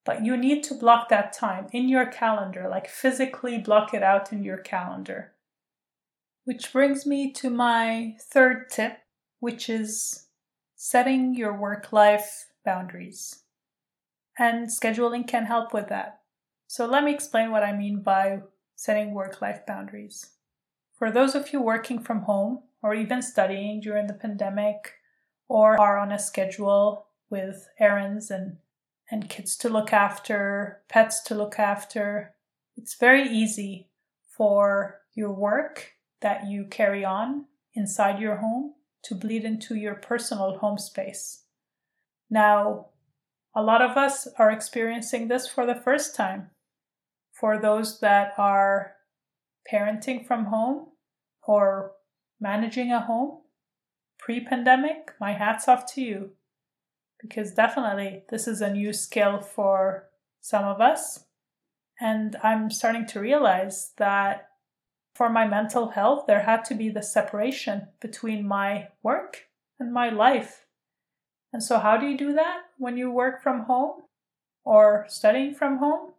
But 0.05 0.25
you 0.25 0.35
need 0.35 0.63
to 0.65 0.73
block 0.73 1.09
that 1.09 1.31
time 1.31 1.67
in 1.71 1.87
your 1.87 2.05
calendar, 2.05 2.67
like 2.69 2.87
physically 2.87 3.57
block 3.57 3.93
it 3.93 4.03
out 4.03 4.33
in 4.33 4.43
your 4.43 4.57
calendar. 4.57 5.33
Which 6.43 6.73
brings 6.73 7.05
me 7.05 7.31
to 7.33 7.49
my 7.49 8.17
third 8.19 8.69
tip, 8.69 8.99
which 9.39 9.69
is 9.69 10.27
setting 10.75 11.35
your 11.35 11.57
work 11.57 11.93
life 11.93 12.47
boundaries 12.65 13.43
and 14.37 14.67
scheduling 14.67 15.27
can 15.27 15.45
help 15.45 15.73
with 15.73 15.89
that. 15.89 16.21
So, 16.67 16.85
let 16.85 17.03
me 17.03 17.13
explain 17.13 17.51
what 17.51 17.63
I 17.63 17.75
mean 17.75 18.01
by 18.01 18.41
setting 18.75 19.13
work 19.13 19.41
life 19.41 19.65
boundaries. 19.65 20.31
For 20.97 21.11
those 21.11 21.35
of 21.35 21.53
you 21.53 21.61
working 21.61 21.99
from 21.99 22.21
home 22.21 22.63
or 22.81 22.95
even 22.95 23.21
studying 23.21 23.79
during 23.79 24.07
the 24.07 24.13
pandemic 24.13 24.93
or 25.47 25.79
are 25.79 25.97
on 25.97 26.11
a 26.11 26.19
schedule 26.19 27.07
with 27.29 27.67
errands 27.79 28.31
and, 28.31 28.57
and 29.11 29.29
kids 29.29 29.57
to 29.57 29.69
look 29.69 29.93
after, 29.93 30.81
pets 30.89 31.21
to 31.23 31.35
look 31.35 31.59
after, 31.59 32.33
it's 32.75 32.95
very 32.95 33.27
easy 33.27 33.89
for 34.35 35.01
your 35.13 35.31
work 35.31 35.93
that 36.21 36.47
you 36.47 36.65
carry 36.65 37.05
on 37.05 37.45
inside 37.75 38.19
your 38.19 38.37
home 38.37 38.73
to 39.03 39.15
bleed 39.15 39.43
into 39.43 39.75
your 39.75 39.95
personal 39.95 40.57
home 40.57 40.77
space. 40.77 41.43
Now, 42.29 42.87
a 43.55 43.61
lot 43.61 43.81
of 43.81 43.97
us 43.97 44.27
are 44.39 44.49
experiencing 44.49 45.27
this 45.27 45.47
for 45.47 45.65
the 45.65 45.75
first 45.75 46.15
time. 46.15 46.49
For 47.31 47.59
those 47.59 47.99
that 47.99 48.33
are 48.37 48.95
parenting 49.71 50.25
from 50.25 50.45
home 50.45 50.87
or 51.43 51.91
managing 52.39 52.91
a 52.91 53.01
home 53.01 53.41
pre 54.17 54.39
pandemic, 54.39 55.11
my 55.19 55.33
hat's 55.33 55.67
off 55.67 55.91
to 55.93 56.01
you. 56.01 56.31
Because 57.23 57.53
definitely 57.53 58.23
this 58.29 58.47
is 58.47 58.61
a 58.61 58.71
new 58.71 58.93
skill 58.93 59.41
for 59.41 60.09
some 60.39 60.65
of 60.65 60.79
us. 60.79 61.25
And 61.99 62.35
I'm 62.43 62.69
starting 62.69 63.07
to 63.07 63.19
realize 63.19 63.93
that 63.97 64.49
for 65.15 65.29
my 65.29 65.47
mental 65.47 65.89
health, 65.89 66.25
there 66.27 66.41
had 66.41 66.65
to 66.65 66.75
be 66.75 66.89
the 66.89 67.01
separation 67.01 67.87
between 67.99 68.47
my 68.47 68.89
work 69.01 69.47
and 69.79 69.93
my 69.93 70.09
life. 70.09 70.65
And 71.51 71.63
so, 71.63 71.79
how 71.79 71.97
do 71.97 72.07
you 72.07 72.17
do 72.17 72.33
that 72.33 72.61
when 72.77 72.97
you 72.97 73.11
work 73.11 73.41
from 73.41 73.61
home 73.61 74.03
or 74.65 75.05
studying 75.07 75.53
from 75.53 75.77
home? 75.77 76.13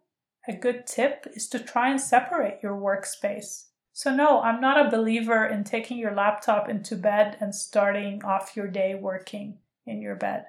A 0.47 0.53
good 0.53 0.87
tip 0.87 1.27
is 1.33 1.47
to 1.49 1.59
try 1.59 1.89
and 1.89 1.99
separate 1.99 2.59
your 2.63 2.75
workspace. 2.75 3.65
So, 3.91 4.15
no, 4.15 4.41
I'm 4.41 4.61
not 4.61 4.85
a 4.85 4.89
believer 4.89 5.45
in 5.45 5.63
taking 5.63 5.97
your 5.97 6.13
laptop 6.13 6.69
into 6.69 6.95
bed 6.95 7.37
and 7.41 7.53
starting 7.53 8.23
off 8.23 8.55
your 8.55 8.67
day 8.67 8.95
working 8.95 9.57
in 9.85 10.01
your 10.01 10.15
bed. 10.15 10.45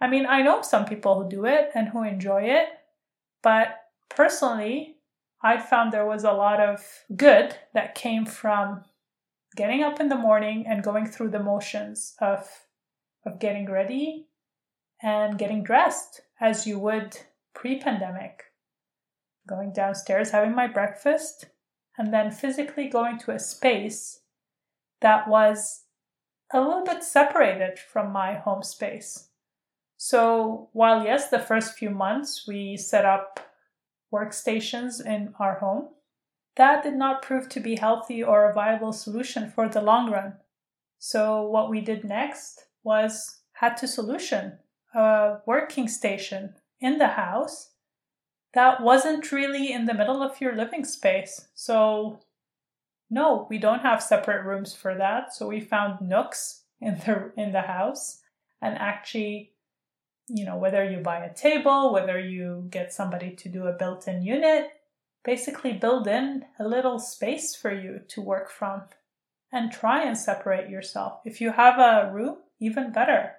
I 0.00 0.08
mean, 0.08 0.26
I 0.26 0.42
know 0.42 0.62
some 0.62 0.84
people 0.84 1.22
who 1.22 1.28
do 1.28 1.46
it 1.46 1.70
and 1.74 1.88
who 1.88 2.02
enjoy 2.02 2.42
it, 2.42 2.68
but 3.42 3.80
personally, 4.08 4.96
I 5.42 5.58
found 5.58 5.92
there 5.92 6.06
was 6.06 6.24
a 6.24 6.32
lot 6.32 6.60
of 6.60 7.04
good 7.14 7.56
that 7.72 7.94
came 7.94 8.26
from 8.26 8.84
getting 9.56 9.82
up 9.82 10.00
in 10.00 10.08
the 10.08 10.16
morning 10.16 10.66
and 10.66 10.82
going 10.82 11.06
through 11.06 11.30
the 11.30 11.42
motions 11.42 12.14
of 12.20 12.48
of 13.24 13.40
getting 13.40 13.70
ready 13.70 14.28
and 15.02 15.38
getting 15.38 15.64
dressed 15.64 16.20
as 16.40 16.66
you 16.66 16.78
would 16.78 17.18
pre 17.54 17.78
pandemic. 17.78 18.44
Going 19.48 19.72
downstairs, 19.72 20.30
having 20.30 20.54
my 20.54 20.66
breakfast, 20.66 21.46
and 21.96 22.12
then 22.12 22.30
physically 22.30 22.88
going 22.88 23.18
to 23.18 23.30
a 23.30 23.38
space 23.38 24.20
that 25.00 25.28
was 25.28 25.84
a 26.52 26.60
little 26.60 26.84
bit 26.84 27.02
separated 27.02 27.78
from 27.78 28.12
my 28.12 28.34
home 28.34 28.62
space. 28.62 29.28
So, 29.96 30.68
while 30.72 31.04
yes, 31.04 31.30
the 31.30 31.38
first 31.38 31.78
few 31.78 31.90
months 31.90 32.46
we 32.46 32.76
set 32.76 33.04
up 33.04 33.40
workstations 34.12 35.04
in 35.04 35.34
our 35.38 35.58
home, 35.58 35.88
that 36.56 36.82
did 36.82 36.94
not 36.94 37.22
prove 37.22 37.48
to 37.50 37.60
be 37.60 37.76
healthy 37.76 38.22
or 38.22 38.48
a 38.48 38.54
viable 38.54 38.92
solution 38.92 39.50
for 39.50 39.68
the 39.68 39.80
long 39.80 40.10
run. 40.10 40.34
So, 40.98 41.42
what 41.42 41.70
we 41.70 41.80
did 41.80 42.04
next 42.04 42.66
was 42.82 43.40
had 43.52 43.76
to 43.78 43.88
solution 43.88 44.58
a 44.94 45.38
working 45.46 45.88
station 45.88 46.54
in 46.80 46.98
the 46.98 47.08
house 47.08 47.70
that 48.54 48.82
wasn't 48.82 49.32
really 49.32 49.72
in 49.72 49.84
the 49.84 49.94
middle 49.94 50.22
of 50.22 50.40
your 50.40 50.56
living 50.56 50.84
space. 50.84 51.48
So 51.54 52.20
no, 53.10 53.46
we 53.50 53.58
don't 53.58 53.82
have 53.82 54.02
separate 54.02 54.44
rooms 54.44 54.74
for 54.74 54.94
that. 54.96 55.34
So 55.34 55.46
we 55.46 55.60
found 55.60 56.00
nooks 56.00 56.62
in 56.80 56.94
the 56.94 57.32
in 57.36 57.52
the 57.52 57.60
house 57.60 58.22
and 58.62 58.76
actually 58.78 59.52
you 60.28 60.44
know 60.44 60.56
whether 60.56 60.84
you 60.88 60.98
buy 60.98 61.24
a 61.24 61.34
table, 61.34 61.92
whether 61.92 62.18
you 62.18 62.66
get 62.70 62.92
somebody 62.92 63.30
to 63.36 63.48
do 63.48 63.66
a 63.66 63.72
built-in 63.72 64.22
unit, 64.22 64.68
basically 65.24 65.72
build 65.72 66.06
in 66.06 66.44
a 66.58 66.66
little 66.66 66.98
space 66.98 67.54
for 67.54 67.72
you 67.72 68.00
to 68.08 68.20
work 68.20 68.50
from 68.50 68.82
and 69.52 69.72
try 69.72 70.04
and 70.04 70.16
separate 70.16 70.68
yourself. 70.68 71.20
If 71.24 71.40
you 71.40 71.52
have 71.52 71.78
a 71.78 72.12
room, 72.12 72.38
even 72.60 72.92
better. 72.92 73.32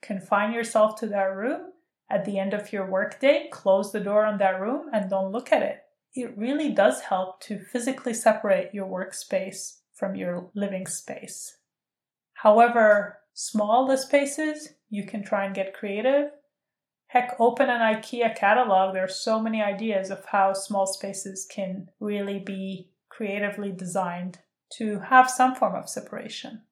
Confine 0.00 0.52
yourself 0.52 0.98
to 1.00 1.06
that 1.08 1.34
room. 1.34 1.72
At 2.10 2.24
the 2.24 2.38
end 2.38 2.54
of 2.54 2.72
your 2.72 2.86
workday, 2.86 3.48
close 3.52 3.92
the 3.92 4.00
door 4.00 4.24
on 4.24 4.38
that 4.38 4.60
room 4.60 4.86
and 4.92 5.10
don't 5.10 5.32
look 5.32 5.52
at 5.52 5.62
it. 5.62 5.82
It 6.14 6.36
really 6.38 6.70
does 6.70 7.02
help 7.02 7.40
to 7.42 7.58
physically 7.58 8.14
separate 8.14 8.72
your 8.72 8.86
workspace 8.86 9.80
from 9.92 10.14
your 10.14 10.50
living 10.54 10.86
space. 10.86 11.58
However 12.32 13.18
small 13.34 13.86
the 13.86 13.96
space 13.96 14.38
is, 14.38 14.74
you 14.90 15.04
can 15.04 15.22
try 15.22 15.44
and 15.44 15.54
get 15.54 15.74
creative. 15.74 16.30
Heck, 17.08 17.36
open 17.38 17.70
an 17.70 17.80
IKEA 17.80 18.36
catalog. 18.36 18.94
There 18.94 19.04
are 19.04 19.08
so 19.08 19.40
many 19.40 19.62
ideas 19.62 20.10
of 20.10 20.26
how 20.26 20.52
small 20.52 20.86
spaces 20.86 21.46
can 21.50 21.88
really 22.00 22.38
be 22.38 22.90
creatively 23.08 23.72
designed 23.72 24.38
to 24.74 25.00
have 25.00 25.30
some 25.30 25.54
form 25.54 25.74
of 25.74 25.88
separation. 25.88 26.62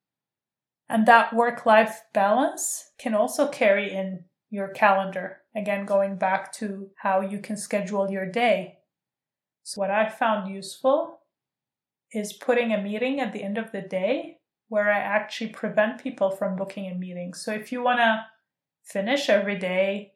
And 0.89 1.07
that 1.07 1.35
work 1.35 1.67
life 1.67 2.03
balance 2.13 2.91
can 2.99 3.15
also 3.15 3.49
carry 3.49 3.93
in 3.93 4.25
your 4.51 4.69
calendar. 4.69 5.39
Again, 5.55 5.87
going 5.87 6.17
back 6.17 6.53
to 6.55 6.91
how 6.97 7.21
you 7.21 7.39
can 7.41 7.57
schedule 7.57 8.11
your 8.11 8.31
day. 8.31 8.79
So, 9.63 9.81
what 9.81 9.91
I 9.91 10.09
found 10.09 10.55
useful 10.55 11.21
is 12.13 12.33
putting 12.33 12.73
a 12.73 12.81
meeting 12.81 13.21
at 13.21 13.33
the 13.33 13.43
end 13.43 13.59
of 13.59 13.73
the 13.73 13.81
day 13.81 14.36
where 14.69 14.91
I 14.91 14.99
actually 14.99 15.51
prevent 15.51 16.03
people 16.03 16.31
from 16.31 16.57
booking 16.57 16.91
a 16.91 16.95
meeting. 16.95 17.35
So, 17.35 17.53
if 17.53 17.73
you 17.73 17.83
want 17.83 17.99
to 17.99 18.27
finish 18.83 19.29
every 19.29 19.59
day 19.59 20.13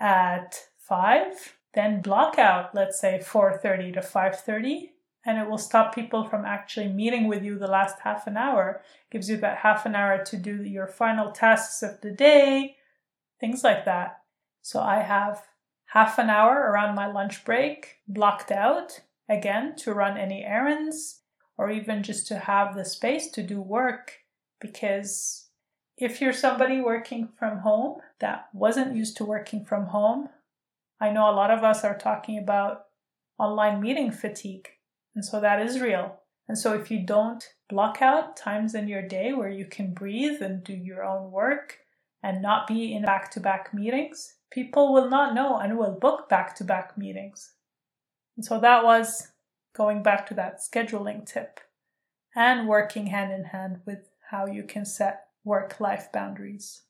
at 0.00 0.58
5, 0.78 1.56
then 1.74 2.02
block 2.02 2.38
out, 2.38 2.74
let's 2.74 3.00
say 3.00 3.18
4:30 3.18 3.92
to 3.94 4.00
5:30 4.00 4.90
and 5.26 5.38
it 5.38 5.48
will 5.48 5.58
stop 5.58 5.94
people 5.94 6.24
from 6.24 6.44
actually 6.44 6.88
meeting 6.88 7.26
with 7.26 7.42
you 7.42 7.58
the 7.58 7.66
last 7.66 7.98
half 8.00 8.26
an 8.26 8.36
hour. 8.36 8.82
gives 9.10 9.30
you 9.30 9.36
that 9.38 9.58
half 9.58 9.86
an 9.86 9.94
hour 9.94 10.22
to 10.24 10.36
do 10.36 10.62
your 10.62 10.86
final 10.86 11.32
tasks 11.32 11.82
of 11.82 12.00
the 12.00 12.10
day, 12.10 12.76
things 13.40 13.64
like 13.64 13.84
that. 13.84 14.20
So 14.60 14.80
I 14.80 15.00
have 15.00 15.46
half 15.86 16.18
an 16.18 16.28
hour 16.28 16.54
around 16.54 16.94
my 16.94 17.06
lunch 17.06 17.44
break 17.44 18.00
blocked 18.08 18.50
out 18.50 19.00
again 19.28 19.76
to 19.76 19.94
run 19.94 20.18
any 20.18 20.44
errands 20.44 21.22
or 21.56 21.70
even 21.70 22.02
just 22.02 22.26
to 22.28 22.38
have 22.38 22.74
the 22.74 22.84
space 22.84 23.30
to 23.30 23.42
do 23.42 23.60
work 23.60 24.18
because 24.60 25.48
if 25.96 26.20
you're 26.20 26.32
somebody 26.32 26.80
working 26.80 27.28
from 27.38 27.58
home 27.58 28.00
that 28.20 28.48
wasn't 28.52 28.96
used 28.96 29.16
to 29.16 29.24
working 29.24 29.64
from 29.64 29.86
home, 29.86 30.28
I 31.00 31.10
know 31.10 31.30
a 31.30 31.32
lot 31.32 31.50
of 31.50 31.62
us 31.62 31.84
are 31.84 31.96
talking 31.96 32.38
about 32.38 32.86
online 33.38 33.80
meeting 33.80 34.10
fatigue 34.10 34.68
and 35.14 35.24
so 35.24 35.40
that 35.40 35.60
is 35.60 35.80
real. 35.80 36.20
And 36.48 36.58
so 36.58 36.74
if 36.74 36.90
you 36.90 37.00
don't 37.00 37.44
block 37.68 38.02
out 38.02 38.36
times 38.36 38.74
in 38.74 38.88
your 38.88 39.06
day 39.06 39.32
where 39.32 39.48
you 39.48 39.64
can 39.64 39.94
breathe 39.94 40.42
and 40.42 40.62
do 40.62 40.74
your 40.74 41.04
own 41.04 41.30
work 41.30 41.78
and 42.22 42.42
not 42.42 42.66
be 42.66 42.94
in 42.94 43.02
back 43.02 43.30
to 43.32 43.40
back 43.40 43.72
meetings, 43.72 44.34
people 44.50 44.92
will 44.92 45.08
not 45.08 45.34
know 45.34 45.58
and 45.58 45.78
will 45.78 45.98
book 45.98 46.28
back 46.28 46.54
to 46.56 46.64
back 46.64 46.98
meetings. 46.98 47.52
And 48.36 48.44
so 48.44 48.60
that 48.60 48.84
was 48.84 49.28
going 49.74 50.02
back 50.02 50.26
to 50.28 50.34
that 50.34 50.60
scheduling 50.60 51.26
tip 51.26 51.60
and 52.34 52.68
working 52.68 53.08
hand 53.08 53.32
in 53.32 53.44
hand 53.44 53.80
with 53.84 54.10
how 54.30 54.46
you 54.46 54.62
can 54.62 54.84
set 54.84 55.26
work 55.44 55.80
life 55.80 56.10
boundaries. 56.12 56.82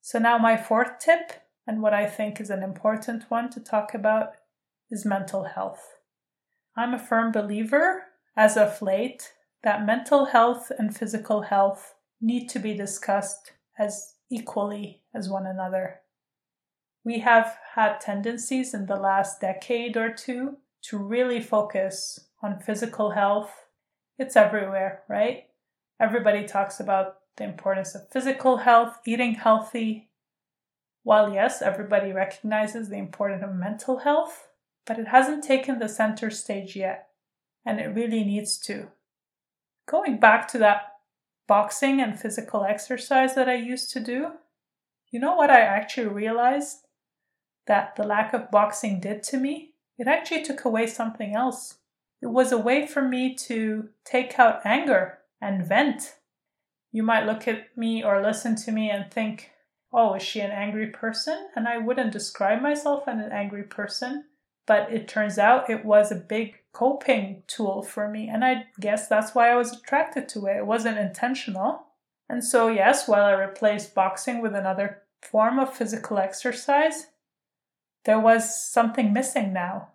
So, 0.00 0.18
now 0.18 0.38
my 0.38 0.56
fourth 0.56 0.98
tip, 0.98 1.32
and 1.66 1.82
what 1.82 1.92
I 1.92 2.06
think 2.06 2.40
is 2.40 2.50
an 2.50 2.62
important 2.62 3.24
one 3.28 3.50
to 3.50 3.60
talk 3.60 3.92
about, 3.94 4.32
is 4.90 5.04
mental 5.04 5.44
health. 5.44 5.96
I'm 6.76 6.94
a 6.94 6.98
firm 6.98 7.32
believer, 7.32 8.04
as 8.36 8.56
of 8.56 8.80
late, 8.80 9.32
that 9.62 9.84
mental 9.84 10.26
health 10.26 10.70
and 10.78 10.96
physical 10.96 11.42
health 11.42 11.94
need 12.20 12.48
to 12.48 12.58
be 12.58 12.74
discussed 12.74 13.52
as 13.78 14.14
equally 14.30 15.02
as 15.14 15.28
one 15.28 15.46
another. 15.46 16.00
We 17.04 17.20
have 17.20 17.58
had 17.74 18.00
tendencies 18.00 18.74
in 18.74 18.86
the 18.86 18.96
last 18.96 19.40
decade 19.40 19.96
or 19.96 20.12
two 20.12 20.58
to 20.88 20.96
really 20.96 21.40
focus 21.40 22.18
on 22.42 22.60
physical 22.60 23.10
health. 23.10 23.66
It's 24.18 24.36
everywhere, 24.36 25.02
right? 25.08 25.44
Everybody 26.00 26.44
talks 26.44 26.80
about 26.80 27.16
the 27.36 27.44
importance 27.44 27.94
of 27.94 28.08
physical 28.10 28.58
health, 28.58 28.98
eating 29.06 29.34
healthy. 29.34 30.08
While, 31.02 31.32
yes, 31.32 31.60
everybody 31.60 32.12
recognizes 32.12 32.88
the 32.88 32.96
importance 32.96 33.42
of 33.42 33.54
mental 33.54 33.98
health, 33.98 34.48
but 34.86 34.98
it 34.98 35.08
hasn't 35.08 35.44
taken 35.44 35.78
the 35.78 35.88
center 35.88 36.30
stage 36.30 36.74
yet, 36.74 37.08
and 37.66 37.78
it 37.80 37.94
really 37.94 38.24
needs 38.24 38.58
to. 38.60 38.88
Going 39.86 40.18
back 40.18 40.48
to 40.48 40.58
that 40.58 40.94
boxing 41.46 42.00
and 42.00 42.18
physical 42.18 42.64
exercise 42.64 43.34
that 43.34 43.48
I 43.48 43.56
used 43.56 43.90
to 43.92 44.00
do, 44.00 44.32
you 45.10 45.20
know 45.20 45.34
what 45.34 45.50
I 45.50 45.60
actually 45.60 46.08
realized 46.08 46.86
that 47.66 47.96
the 47.96 48.04
lack 48.04 48.32
of 48.32 48.50
boxing 48.50 49.00
did 49.00 49.22
to 49.24 49.36
me? 49.36 49.67
It 49.98 50.06
actually 50.06 50.42
took 50.42 50.64
away 50.64 50.86
something 50.86 51.34
else. 51.34 51.78
It 52.22 52.26
was 52.26 52.52
a 52.52 52.58
way 52.58 52.86
for 52.86 53.02
me 53.02 53.34
to 53.34 53.88
take 54.04 54.38
out 54.38 54.64
anger 54.64 55.18
and 55.40 55.66
vent. 55.66 56.16
You 56.92 57.02
might 57.02 57.26
look 57.26 57.46
at 57.46 57.76
me 57.76 58.02
or 58.02 58.22
listen 58.22 58.56
to 58.56 58.72
me 58.72 58.90
and 58.90 59.12
think, 59.12 59.50
oh, 59.92 60.14
is 60.14 60.22
she 60.22 60.40
an 60.40 60.50
angry 60.50 60.88
person? 60.88 61.48
And 61.54 61.68
I 61.68 61.78
wouldn't 61.78 62.12
describe 62.12 62.62
myself 62.62 63.04
as 63.06 63.18
an 63.18 63.32
angry 63.32 63.64
person 63.64 64.24
but 64.68 64.92
it 64.92 65.08
turns 65.08 65.38
out 65.38 65.70
it 65.70 65.84
was 65.84 66.12
a 66.12 66.14
big 66.14 66.54
coping 66.72 67.42
tool 67.48 67.82
for 67.82 68.06
me. 68.06 68.28
And 68.28 68.44
I 68.44 68.66
guess 68.78 69.08
that's 69.08 69.34
why 69.34 69.50
I 69.50 69.56
was 69.56 69.72
attracted 69.72 70.28
to 70.28 70.46
it. 70.46 70.58
It 70.58 70.66
wasn't 70.66 70.98
intentional. 70.98 71.86
And 72.28 72.44
so, 72.44 72.68
yes, 72.68 73.08
while 73.08 73.24
I 73.24 73.32
replaced 73.32 73.94
boxing 73.94 74.42
with 74.42 74.54
another 74.54 75.02
form 75.22 75.58
of 75.58 75.74
physical 75.74 76.18
exercise, 76.18 77.06
there 78.08 78.18
was 78.18 78.58
something 78.58 79.12
missing 79.12 79.52
now. 79.52 79.88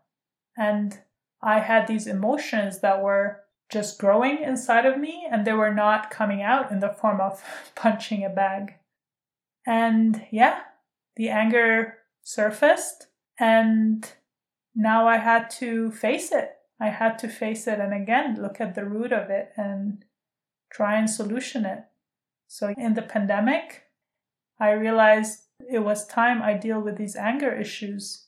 And 0.55 0.99
I 1.41 1.57
had 1.61 1.87
these 1.87 2.05
emotions 2.05 2.79
that 2.81 3.01
were 3.01 3.39
just 3.71 3.97
growing 3.97 4.43
inside 4.43 4.85
of 4.85 4.99
me 4.99 5.27
and 5.31 5.47
they 5.47 5.53
were 5.53 5.73
not 5.73 6.11
coming 6.11 6.43
out 6.43 6.71
in 6.71 6.79
the 6.79 6.89
form 6.89 7.19
of 7.19 7.43
punching 7.75 8.23
a 8.23 8.29
bag. 8.29 8.75
And 9.65 10.27
yeah, 10.29 10.59
the 11.15 11.29
anger 11.29 11.95
surfaced 12.21 13.07
and 13.39 14.07
now 14.75 15.07
I 15.07 15.17
had 15.17 15.49
to 15.61 15.89
face 15.89 16.31
it. 16.31 16.51
I 16.79 16.89
had 16.89 17.17
to 17.17 17.27
face 17.27 17.65
it 17.65 17.79
and 17.79 17.95
again 17.95 18.39
look 18.39 18.61
at 18.61 18.75
the 18.75 18.85
root 18.85 19.11
of 19.11 19.31
it 19.31 19.53
and 19.57 20.05
try 20.71 20.99
and 20.99 21.09
solution 21.09 21.65
it. 21.65 21.79
So 22.45 22.75
in 22.77 22.93
the 22.93 23.01
pandemic, 23.01 23.85
I 24.59 24.73
realized 24.73 25.45
it 25.69 25.79
was 25.79 26.07
time 26.07 26.41
I 26.41 26.53
deal 26.53 26.79
with 26.79 26.97
these 26.97 27.15
anger 27.15 27.53
issues. 27.53 28.27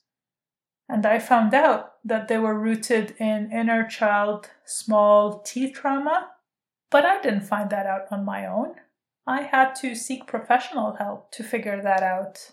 And 0.88 1.04
I 1.04 1.18
found 1.18 1.52
out 1.52 1.94
that 2.04 2.28
they 2.28 2.38
were 2.38 2.58
rooted 2.58 3.16
in 3.18 3.50
inner 3.52 3.86
child 3.86 4.50
small 4.64 5.40
t 5.40 5.70
trauma. 5.70 6.30
But 6.90 7.04
I 7.04 7.20
didn't 7.20 7.48
find 7.48 7.70
that 7.70 7.86
out 7.86 8.06
on 8.10 8.24
my 8.24 8.46
own. 8.46 8.76
I 9.26 9.42
had 9.42 9.74
to 9.76 9.96
seek 9.96 10.26
professional 10.26 10.94
help 10.94 11.32
to 11.32 11.42
figure 11.42 11.82
that 11.82 12.02
out. 12.02 12.52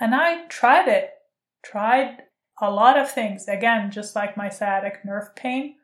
And 0.00 0.14
I 0.14 0.46
tried 0.46 0.86
it, 0.86 1.10
tried 1.64 2.24
a 2.60 2.70
lot 2.70 2.96
of 2.96 3.10
things. 3.10 3.48
Again, 3.48 3.90
just 3.90 4.14
like 4.14 4.36
my 4.36 4.48
sciatic 4.48 5.04
nerve 5.04 5.34
pain, 5.34 5.76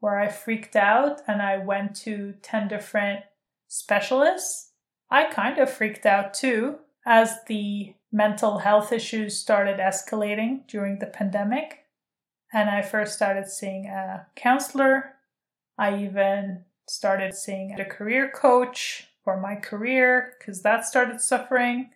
where 0.00 0.18
I 0.18 0.28
freaked 0.28 0.76
out 0.76 1.22
and 1.26 1.40
I 1.40 1.56
went 1.56 1.96
to 1.96 2.34
10 2.42 2.68
different 2.68 3.20
specialists. 3.68 4.72
I 5.10 5.24
kind 5.24 5.58
of 5.58 5.70
freaked 5.70 6.04
out 6.04 6.34
too 6.34 6.80
as 7.10 7.42
the 7.48 7.92
mental 8.12 8.58
health 8.58 8.92
issues 8.92 9.36
started 9.36 9.80
escalating 9.80 10.64
during 10.68 11.00
the 11.00 11.06
pandemic. 11.06 11.86
And 12.52 12.70
I 12.70 12.82
first 12.82 13.16
started 13.16 13.48
seeing 13.48 13.86
a 13.86 14.28
counselor. 14.36 15.16
I 15.76 16.04
even 16.04 16.62
started 16.88 17.34
seeing 17.34 17.72
a 17.80 17.84
career 17.84 18.30
coach 18.32 19.08
for 19.24 19.40
my 19.40 19.56
career 19.56 20.34
because 20.38 20.62
that 20.62 20.86
started 20.86 21.20
suffering. 21.20 21.90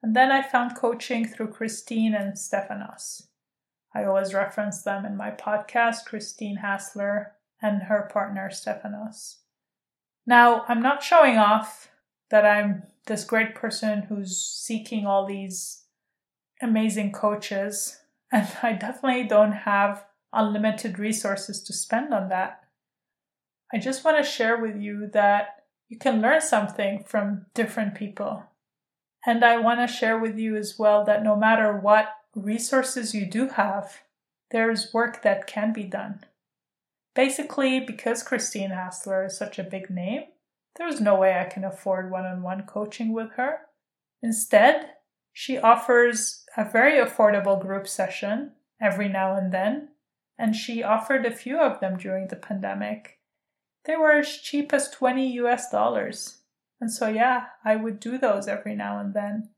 And 0.00 0.14
then 0.14 0.30
I 0.30 0.42
found 0.42 0.76
coaching 0.76 1.26
through 1.26 1.48
Christine 1.48 2.14
and 2.14 2.34
Stefanos. 2.34 3.26
I 3.92 4.04
always 4.04 4.32
reference 4.32 4.80
them 4.82 5.06
in 5.06 5.16
my 5.16 5.32
podcast, 5.32 6.04
Christine 6.04 6.58
Hassler 6.58 7.32
and 7.60 7.82
her 7.82 8.08
partner, 8.12 8.48
Stefanos. 8.48 9.38
Now, 10.24 10.64
I'm 10.68 10.82
not 10.82 11.02
showing 11.02 11.36
off 11.36 11.90
that 12.30 12.46
I'm 12.46 12.84
this 13.08 13.24
great 13.24 13.54
person 13.54 14.02
who's 14.02 14.36
seeking 14.36 15.04
all 15.06 15.26
these 15.26 15.84
amazing 16.62 17.10
coaches, 17.10 18.00
and 18.32 18.46
I 18.62 18.72
definitely 18.74 19.24
don't 19.24 19.52
have 19.52 20.04
unlimited 20.32 20.98
resources 20.98 21.62
to 21.64 21.72
spend 21.72 22.14
on 22.14 22.28
that. 22.28 22.60
I 23.72 23.78
just 23.78 24.04
want 24.04 24.16
to 24.18 24.30
share 24.30 24.60
with 24.60 24.76
you 24.76 25.08
that 25.12 25.64
you 25.88 25.98
can 25.98 26.20
learn 26.20 26.40
something 26.40 27.02
from 27.04 27.46
different 27.54 27.94
people. 27.94 28.44
And 29.26 29.44
I 29.44 29.58
want 29.58 29.80
to 29.80 29.92
share 29.92 30.18
with 30.18 30.38
you 30.38 30.56
as 30.56 30.78
well 30.78 31.04
that 31.04 31.24
no 31.24 31.34
matter 31.34 31.76
what 31.76 32.14
resources 32.34 33.14
you 33.14 33.26
do 33.26 33.48
have, 33.48 34.02
there's 34.50 34.94
work 34.94 35.22
that 35.22 35.46
can 35.46 35.72
be 35.72 35.84
done. 35.84 36.24
Basically, 37.14 37.80
because 37.80 38.22
Christine 38.22 38.70
Hassler 38.70 39.26
is 39.26 39.36
such 39.36 39.58
a 39.58 39.64
big 39.64 39.90
name, 39.90 40.24
there's 40.78 41.00
no 41.00 41.16
way 41.16 41.38
I 41.38 41.44
can 41.44 41.64
afford 41.64 42.10
one 42.10 42.24
on 42.24 42.42
one 42.42 42.62
coaching 42.62 43.12
with 43.12 43.32
her. 43.32 43.58
Instead, 44.22 44.90
she 45.32 45.58
offers 45.58 46.44
a 46.56 46.64
very 46.64 47.04
affordable 47.04 47.60
group 47.60 47.86
session 47.86 48.52
every 48.80 49.08
now 49.08 49.34
and 49.34 49.52
then, 49.52 49.88
and 50.38 50.54
she 50.54 50.82
offered 50.82 51.26
a 51.26 51.34
few 51.34 51.58
of 51.58 51.80
them 51.80 51.96
during 51.96 52.28
the 52.28 52.36
pandemic. 52.36 53.18
They 53.84 53.96
were 53.96 54.18
as 54.18 54.38
cheap 54.38 54.72
as 54.72 54.90
20 54.90 55.26
US 55.38 55.70
dollars. 55.70 56.38
And 56.80 56.92
so, 56.92 57.08
yeah, 57.08 57.46
I 57.64 57.76
would 57.76 57.98
do 57.98 58.18
those 58.18 58.46
every 58.46 58.76
now 58.76 59.00
and 59.00 59.14
then. 59.14 59.50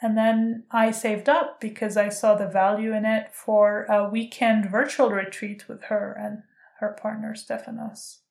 And 0.00 0.16
then 0.16 0.64
I 0.70 0.90
saved 0.90 1.28
up 1.28 1.60
because 1.60 1.96
I 1.96 2.08
saw 2.08 2.34
the 2.34 2.48
value 2.48 2.92
in 2.92 3.04
it 3.04 3.32
for 3.32 3.84
a 3.84 4.08
weekend 4.08 4.70
virtual 4.70 5.10
retreat 5.10 5.68
with 5.68 5.84
her 5.84 6.12
and 6.12 6.42
her 6.80 6.96
partner, 7.00 7.34
Stefanos. 7.34 8.21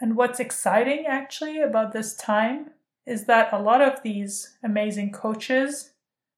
And 0.00 0.16
what's 0.16 0.40
exciting 0.40 1.06
actually 1.06 1.60
about 1.60 1.92
this 1.92 2.14
time 2.16 2.70
is 3.06 3.24
that 3.24 3.52
a 3.52 3.60
lot 3.60 3.80
of 3.80 4.02
these 4.02 4.56
amazing 4.62 5.12
coaches 5.12 5.92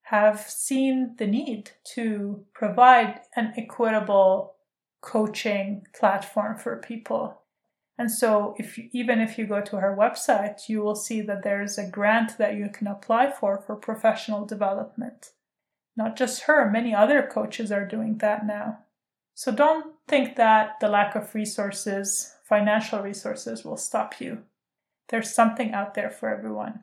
have 0.04 0.40
seen 0.40 1.14
the 1.18 1.26
need 1.26 1.70
to 1.94 2.44
provide 2.52 3.20
an 3.36 3.52
equitable 3.56 4.54
coaching 5.00 5.86
platform 5.94 6.56
for 6.56 6.76
people. 6.76 7.42
And 7.98 8.10
so 8.10 8.54
if 8.58 8.78
you, 8.78 8.88
even 8.92 9.20
if 9.20 9.36
you 9.36 9.46
go 9.46 9.60
to 9.60 9.76
her 9.76 9.94
website, 9.94 10.68
you 10.68 10.80
will 10.80 10.94
see 10.94 11.20
that 11.20 11.42
there's 11.42 11.76
a 11.76 11.86
grant 11.86 12.38
that 12.38 12.56
you 12.56 12.70
can 12.72 12.86
apply 12.86 13.30
for 13.30 13.58
for 13.58 13.76
professional 13.76 14.46
development. 14.46 15.32
Not 15.96 16.16
just 16.16 16.42
her, 16.42 16.70
many 16.70 16.94
other 16.94 17.22
coaches 17.22 17.70
are 17.70 17.86
doing 17.86 18.18
that 18.18 18.46
now. 18.46 18.78
So 19.34 19.52
don't 19.52 19.94
think 20.08 20.36
that 20.36 20.80
the 20.80 20.88
lack 20.88 21.14
of 21.14 21.34
resources, 21.34 22.34
financial 22.50 23.00
resources, 23.00 23.64
will 23.64 23.78
stop 23.78 24.20
you. 24.20 24.42
There's 25.08 25.32
something 25.32 25.72
out 25.72 25.94
there 25.94 26.10
for 26.10 26.28
everyone. 26.28 26.80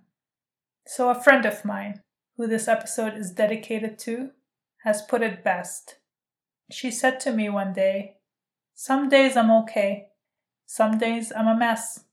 So, 0.87 1.09
a 1.09 1.21
friend 1.21 1.45
of 1.45 1.65
mine, 1.65 2.01
who 2.37 2.47
this 2.47 2.67
episode 2.67 3.15
is 3.15 3.31
dedicated 3.31 3.99
to, 3.99 4.31
has 4.83 5.01
put 5.01 5.21
it 5.21 5.43
best. 5.43 5.97
She 6.71 6.89
said 6.89 7.19
to 7.19 7.33
me 7.33 7.49
one 7.49 7.73
day, 7.73 8.15
Some 8.73 9.09
days 9.09 9.35
I'm 9.35 9.51
okay, 9.63 10.07
some 10.65 10.97
days 10.97 11.31
I'm 11.35 11.47
a 11.47 11.57
mess. 11.57 12.05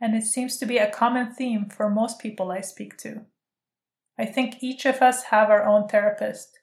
And 0.00 0.14
it 0.14 0.24
seems 0.24 0.58
to 0.58 0.66
be 0.66 0.78
a 0.78 0.90
common 0.90 1.32
theme 1.32 1.70
for 1.70 1.88
most 1.88 2.18
people 2.18 2.52
I 2.52 2.60
speak 2.60 2.98
to. 2.98 3.22
I 4.18 4.26
think 4.26 4.62
each 4.62 4.84
of 4.84 5.00
us 5.00 5.24
have 5.24 5.48
our 5.48 5.64
own 5.64 5.88
therapist. 5.88 6.58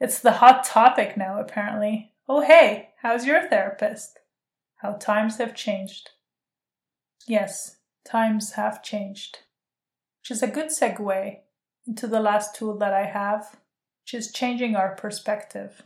It's 0.00 0.20
the 0.20 0.32
hot 0.32 0.64
topic 0.64 1.16
now, 1.16 1.40
apparently, 1.40 2.12
Oh, 2.26 2.40
hey, 2.40 2.90
how's 3.02 3.26
your 3.26 3.46
therapist? 3.48 4.18
How 4.84 4.92
times 4.92 5.38
have 5.38 5.54
changed. 5.54 6.10
Yes, 7.26 7.78
times 8.04 8.52
have 8.52 8.82
changed. 8.82 9.38
Which 10.20 10.30
is 10.30 10.42
a 10.42 10.46
good 10.46 10.66
segue 10.66 11.38
into 11.86 12.06
the 12.06 12.20
last 12.20 12.54
tool 12.54 12.76
that 12.76 12.92
I 12.92 13.06
have, 13.06 13.56
which 14.02 14.12
is 14.12 14.30
changing 14.30 14.76
our 14.76 14.94
perspective, 14.94 15.84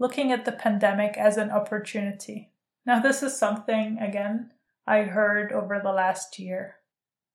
looking 0.00 0.32
at 0.32 0.44
the 0.44 0.50
pandemic 0.50 1.16
as 1.16 1.36
an 1.36 1.52
opportunity. 1.52 2.50
Now, 2.84 2.98
this 2.98 3.22
is 3.22 3.38
something, 3.38 3.98
again, 4.00 4.50
I 4.88 5.02
heard 5.02 5.52
over 5.52 5.80
the 5.80 5.92
last 5.92 6.40
year. 6.40 6.78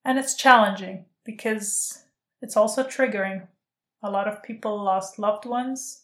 And 0.03 0.19
it's 0.19 0.35
challenging 0.35 1.05
because 1.23 2.03
it's 2.41 2.57
also 2.57 2.83
triggering. 2.83 3.47
A 4.03 4.11
lot 4.11 4.27
of 4.27 4.43
people 4.43 4.83
lost 4.83 5.19
loved 5.19 5.45
ones. 5.45 6.01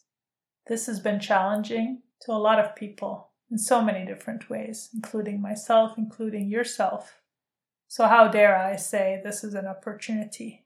This 0.66 0.86
has 0.86 0.98
been 0.98 1.20
challenging 1.20 2.00
to 2.22 2.32
a 2.32 2.40
lot 2.40 2.58
of 2.58 2.74
people 2.74 3.32
in 3.50 3.58
so 3.58 3.82
many 3.82 4.04
different 4.04 4.48
ways, 4.50 4.90
including 4.94 5.40
myself, 5.40 5.96
including 5.96 6.48
yourself. 6.48 7.20
So, 7.88 8.06
how 8.06 8.28
dare 8.28 8.56
I 8.56 8.76
say 8.76 9.20
this 9.22 9.44
is 9.44 9.54
an 9.54 9.66
opportunity? 9.66 10.64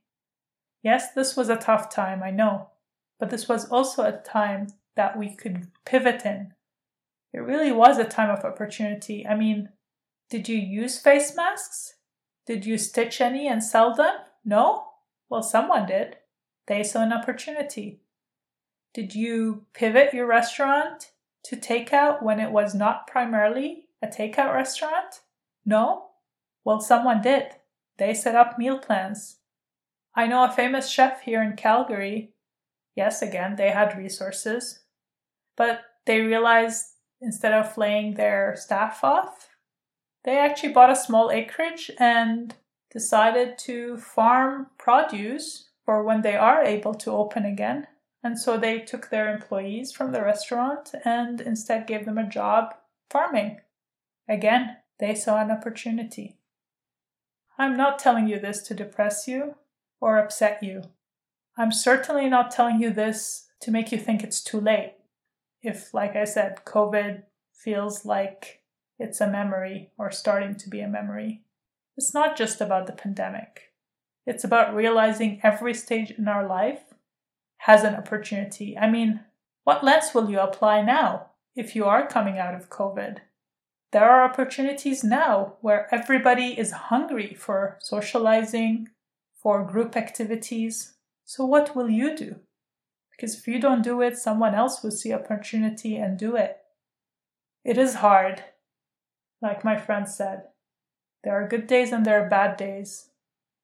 Yes, 0.83 1.13
this 1.13 1.37
was 1.37 1.49
a 1.49 1.57
tough 1.57 1.91
time, 1.91 2.23
I 2.23 2.31
know, 2.31 2.71
but 3.19 3.31
this 3.31 3.49
was 3.49 3.69
also 3.69 4.05
a 4.05 4.13
time 4.13 4.69
that 4.97 5.19
we 5.19 5.35
could 5.35 5.69
pivot 5.85 6.25
in. 6.25 6.55
It 7.33 7.41
really 7.41 7.73
was 7.73 7.99
a 7.99 8.05
time 8.05 8.31
of 8.31 8.45
opportunity. 8.45 9.27
I 9.27 9.35
mean, 9.35 9.71
did 10.31 10.49
you 10.49 10.57
use 10.57 10.99
face 10.99 11.37
masks? 11.37 11.95
Did 12.47 12.65
you 12.65 12.79
stitch 12.79 13.21
any 13.21 13.47
and 13.49 13.63
sell 13.63 13.95
them? 13.95 14.15
No? 14.45 14.85
Well, 15.29 15.43
someone 15.43 15.87
did. 15.87 16.17
They 16.67 16.83
saw 16.83 17.03
an 17.03 17.13
opportunity. 17.13 18.01
Did 18.95 19.15
you 19.15 19.67
pivot 19.75 20.15
your 20.15 20.27
restaurant 20.27 21.11
to 21.45 21.57
takeout 21.57 22.23
when 22.23 22.41
it 22.41 22.51
was 22.51 22.75
not 22.75 23.07
primarily 23.07 23.89
a 24.03 24.07
takeout 24.07 24.55
restaurant? 24.55 25.21
No? 25.65 26.07
Well, 26.65 26.81
someone 26.81 27.23
did. 27.23 27.53
They 27.99 28.15
set 28.15 28.35
up 28.35 28.59
meal 28.59 28.79
plans. 28.79 29.39
I 30.15 30.27
know 30.27 30.45
a 30.45 30.51
famous 30.51 30.89
chef 30.89 31.23
here 31.23 31.43
in 31.43 31.57
Calgary. 31.57 32.33
Yes, 32.95 33.23
again, 33.23 33.57
they 33.57 33.71
had 33.71 33.97
resources, 33.97 34.81
but 35.57 35.83
they 36.07 36.21
realized 36.21 36.85
instead 37.21 37.53
of 37.53 37.77
laying 37.79 38.15
their 38.15 38.55
staff 38.57 39.05
off, 39.05 39.49
they 40.25 40.39
actually 40.39 40.73
bought 40.73 40.91
a 40.91 40.97
small 40.97 41.31
acreage 41.31 41.91
and 41.99 42.55
decided 42.91 43.59
to 43.59 43.97
farm 43.99 44.69
produce 44.79 45.71
for 45.85 46.03
when 46.03 46.23
they 46.23 46.37
are 46.37 46.63
able 46.63 46.95
to 46.95 47.13
open 47.13 47.45
again 47.45 47.87
and 48.23 48.39
so 48.39 48.57
they 48.57 48.81
took 48.81 49.11
their 49.11 49.33
employees 49.33 49.93
from 49.93 50.13
the 50.13 50.23
restaurant 50.23 50.93
and 51.05 51.41
instead 51.41 51.87
gave 51.87 52.05
them 52.05 52.19
a 52.19 52.29
job 52.29 52.75
farming. 53.11 53.61
Again, 54.29 54.79
they 54.99 55.15
saw 55.15 55.41
an 55.41 55.51
opportunity. 55.51 56.37
I'm 57.59 57.77
not 57.77 57.99
telling 57.99 58.29
you 58.29 58.39
this 58.39 58.63
to 58.63 58.75
depress 58.75 59.27
you 59.29 59.55
or 60.01 60.19
upset 60.19 60.63
you. 60.63 60.83
I'm 61.57 61.73
certainly 61.73 62.29
not 62.29 62.51
telling 62.51 62.81
you 62.81 62.91
this 62.91 63.49
to 63.61 63.71
make 63.71 63.91
you 63.91 63.99
think 63.99 64.23
it's 64.23 64.43
too 64.43 64.61
late. 64.61 64.95
If, 65.63 65.93
like 65.93 66.15
I 66.15 66.25
said, 66.25 66.65
COVID 66.65 67.25
feels 67.53 68.05
like 68.05 68.63
it's 68.99 69.21
a 69.21 69.29
memory 69.29 69.91
or 69.99 70.11
starting 70.11 70.55
to 70.57 70.69
be 70.69 70.81
a 70.81 70.89
memory, 70.89 71.43
it's 71.97 72.15
not 72.15 72.37
just 72.37 72.61
about 72.61 72.87
the 72.87 72.93
pandemic. 72.93 73.73
It's 74.25 74.45
about 74.45 74.75
realizing 74.75 75.41
every 75.43 75.75
stage 75.75 76.13
in 76.13 76.29
our 76.29 76.47
life 76.47 76.88
has 77.59 77.85
an 77.85 77.95
opportunity. 77.95 78.77
I 78.77 78.91
mean, 78.91 79.21
what 79.65 79.85
lens 79.85 80.15
will 80.15 80.31
you 80.31 80.41
apply 80.41 80.83
now 80.83 81.31
if 81.55 81.77
you 81.77 81.85
are 81.85 82.07
coming 82.07 82.39
out 82.39 82.55
of 82.55 82.71
COVID? 82.71 83.19
There 83.93 84.05
are 84.05 84.25
opportunities 84.25 85.03
now 85.03 85.57
where 85.61 85.93
everybody 85.93 86.59
is 86.59 86.73
hungry 86.73 87.35
for 87.35 87.79
socializing, 87.81 88.89
for 89.35 89.65
group 89.65 89.97
activities. 89.97 90.95
So, 91.25 91.45
what 91.45 91.75
will 91.75 91.89
you 91.89 92.17
do? 92.17 92.37
Because 93.11 93.37
if 93.37 93.49
you 93.49 93.59
don't 93.61 93.83
do 93.83 94.01
it, 94.03 94.17
someone 94.17 94.55
else 94.55 94.83
will 94.83 94.91
see 94.91 95.13
opportunity 95.13 95.97
and 95.97 96.19
do 96.19 96.37
it. 96.37 96.59
It 97.65 97.77
is 97.77 97.97
hard. 97.97 98.45
Like 99.43 99.65
my 99.65 99.77
friend 99.77 100.09
said, 100.09 100.45
there 101.25 101.35
are 101.35 101.49
good 101.49 101.67
days 101.67 101.93
and 101.93 102.05
there 102.05 102.25
are 102.25 102.29
bad 102.29 102.57
days. 102.57 103.08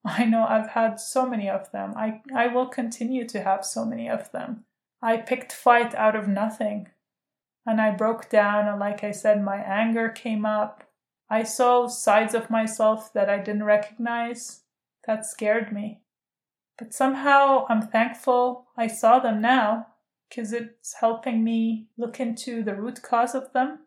I 0.04 0.24
know 0.26 0.44
I've 0.46 0.70
had 0.70 1.00
so 1.00 1.26
many 1.26 1.48
of 1.48 1.72
them. 1.72 1.94
I, 1.96 2.20
I 2.34 2.48
will 2.48 2.66
continue 2.66 3.26
to 3.28 3.42
have 3.42 3.64
so 3.64 3.84
many 3.86 4.08
of 4.08 4.30
them. 4.32 4.64
I 5.00 5.16
picked 5.16 5.52
fight 5.52 5.94
out 5.94 6.14
of 6.14 6.28
nothing. 6.28 6.88
And 7.66 7.80
I 7.80 7.90
broke 7.92 8.28
down, 8.28 8.68
and 8.68 8.78
like 8.78 9.02
I 9.02 9.10
said, 9.10 9.42
my 9.42 9.56
anger 9.56 10.10
came 10.10 10.44
up. 10.44 10.84
I 11.30 11.42
saw 11.42 11.86
sides 11.86 12.34
of 12.34 12.50
myself 12.50 13.12
that 13.14 13.30
I 13.30 13.38
didn't 13.38 13.64
recognize. 13.64 14.60
That 15.06 15.24
scared 15.24 15.72
me. 15.72 16.02
But 16.76 16.92
somehow 16.92 17.66
I'm 17.68 17.82
thankful 17.82 18.66
I 18.76 18.88
saw 18.88 19.18
them 19.20 19.40
now 19.40 19.86
because 20.28 20.52
it's 20.52 20.94
helping 20.94 21.44
me 21.44 21.86
look 21.96 22.20
into 22.20 22.62
the 22.62 22.74
root 22.74 23.00
cause 23.02 23.34
of 23.34 23.52
them. 23.52 23.80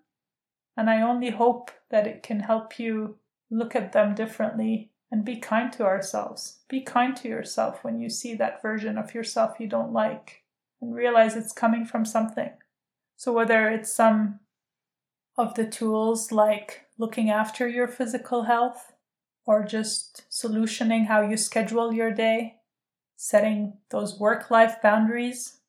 And 0.76 0.90
I 0.90 1.02
only 1.02 1.32
hope 1.32 1.72
that 1.90 2.08
it 2.08 2.24
can 2.24 2.42
help 2.42 2.80
you 2.80 3.18
look 3.50 3.76
at 3.76 3.94
them 3.94 4.16
differently 4.16 4.92
and 5.12 5.24
be 5.24 5.38
kind 5.38 5.72
to 5.74 5.84
ourselves. 5.84 6.60
Be 6.68 6.82
kind 6.82 7.16
to 7.18 7.28
yourself 7.28 7.84
when 7.84 8.00
you 8.00 8.10
see 8.10 8.36
that 8.36 8.62
version 8.62 8.98
of 8.98 9.14
yourself 9.14 9.60
you 9.60 9.68
don't 9.68 9.94
like 9.94 10.44
and 10.82 10.94
realize 10.94 11.36
it's 11.36 11.54
coming 11.54 11.86
from 11.86 12.06
something. 12.06 12.52
So, 13.16 13.32
whether 13.34 13.68
it's 13.70 13.94
some 13.94 14.42
of 15.38 15.56
the 15.56 15.66
tools 15.66 16.32
like 16.32 16.86
looking 16.98 17.30
after 17.30 17.68
your 17.68 17.88
physical 17.88 18.44
health 18.44 18.94
or 19.46 19.64
just 19.64 20.26
solutioning 20.30 21.08
how 21.08 21.22
you 21.22 21.38
schedule 21.38 21.94
your 21.94 22.12
day, 22.12 22.58
setting 23.16 23.78
those 23.90 24.20
work 24.20 24.52
life 24.52 24.82
boundaries, 24.84 25.60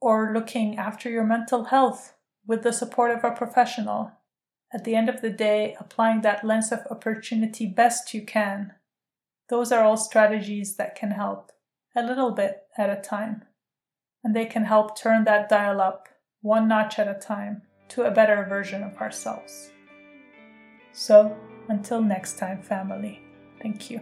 or 0.00 0.32
looking 0.34 0.78
after 0.78 1.08
your 1.08 1.24
mental 1.24 1.64
health 1.64 2.14
with 2.46 2.62
the 2.62 2.72
support 2.72 3.16
of 3.16 3.22
a 3.22 3.30
professional. 3.30 4.12
At 4.72 4.84
the 4.84 4.94
end 4.94 5.08
of 5.08 5.20
the 5.20 5.30
day, 5.30 5.76
applying 5.78 6.22
that 6.22 6.44
lens 6.44 6.72
of 6.72 6.86
opportunity 6.90 7.66
best 7.66 8.14
you 8.14 8.24
can 8.24 8.72
those 9.50 9.72
are 9.72 9.84
all 9.84 9.96
strategies 9.96 10.76
that 10.76 10.94
can 10.94 11.10
help 11.10 11.50
a 11.96 12.02
little 12.02 12.30
bit 12.30 12.62
at 12.78 12.88
a 12.88 13.00
time. 13.00 13.42
And 14.22 14.34
they 14.34 14.46
can 14.46 14.64
help 14.64 14.96
turn 14.96 15.24
that 15.24 15.48
dial 15.48 15.80
up 15.80 16.08
one 16.40 16.68
notch 16.68 16.98
at 16.98 17.08
a 17.08 17.18
time 17.18 17.62
to 17.88 18.04
a 18.04 18.10
better 18.10 18.46
version 18.48 18.84
of 18.84 18.96
ourselves. 18.98 19.72
So, 20.92 21.36
until 21.68 22.00
next 22.00 22.38
time, 22.38 22.62
family, 22.62 23.22
thank 23.60 23.90
you. 23.90 24.00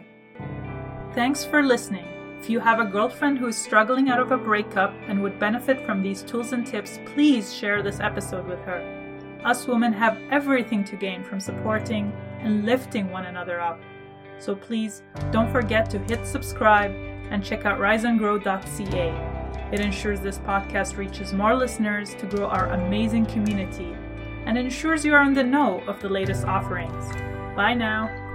Thanks 1.14 1.44
for 1.44 1.62
listening. 1.62 2.06
If 2.38 2.50
you 2.50 2.60
have 2.60 2.78
a 2.78 2.84
girlfriend 2.84 3.38
who 3.38 3.48
is 3.48 3.56
struggling 3.56 4.10
out 4.10 4.20
of 4.20 4.30
a 4.30 4.38
breakup 4.38 4.94
and 5.08 5.22
would 5.22 5.40
benefit 5.40 5.84
from 5.84 6.02
these 6.02 6.22
tools 6.22 6.52
and 6.52 6.66
tips, 6.66 7.00
please 7.06 7.54
share 7.54 7.82
this 7.82 8.00
episode 8.00 8.46
with 8.46 8.60
her. 8.60 9.40
Us 9.44 9.66
women 9.66 9.92
have 9.92 10.18
everything 10.30 10.84
to 10.84 10.96
gain 10.96 11.24
from 11.24 11.40
supporting 11.40 12.12
and 12.40 12.64
lifting 12.64 13.10
one 13.10 13.26
another 13.26 13.60
up. 13.60 13.80
So 14.38 14.54
please 14.54 15.02
don't 15.30 15.50
forget 15.50 15.90
to 15.90 15.98
hit 15.98 16.26
subscribe 16.26 16.92
and 17.30 17.44
check 17.44 17.64
out 17.64 17.78
riseandgrow.ca. 17.78 19.38
It 19.72 19.80
ensures 19.80 20.20
this 20.20 20.38
podcast 20.38 20.96
reaches 20.96 21.32
more 21.32 21.54
listeners 21.54 22.14
to 22.14 22.26
grow 22.26 22.46
our 22.46 22.70
amazing 22.70 23.26
community 23.26 23.94
and 24.46 24.56
ensures 24.56 25.04
you 25.04 25.12
are 25.12 25.22
in 25.24 25.34
the 25.34 25.44
know 25.44 25.80
of 25.86 26.00
the 26.00 26.08
latest 26.08 26.46
offerings. 26.46 27.12
Bye 27.54 27.74
now. 27.74 28.27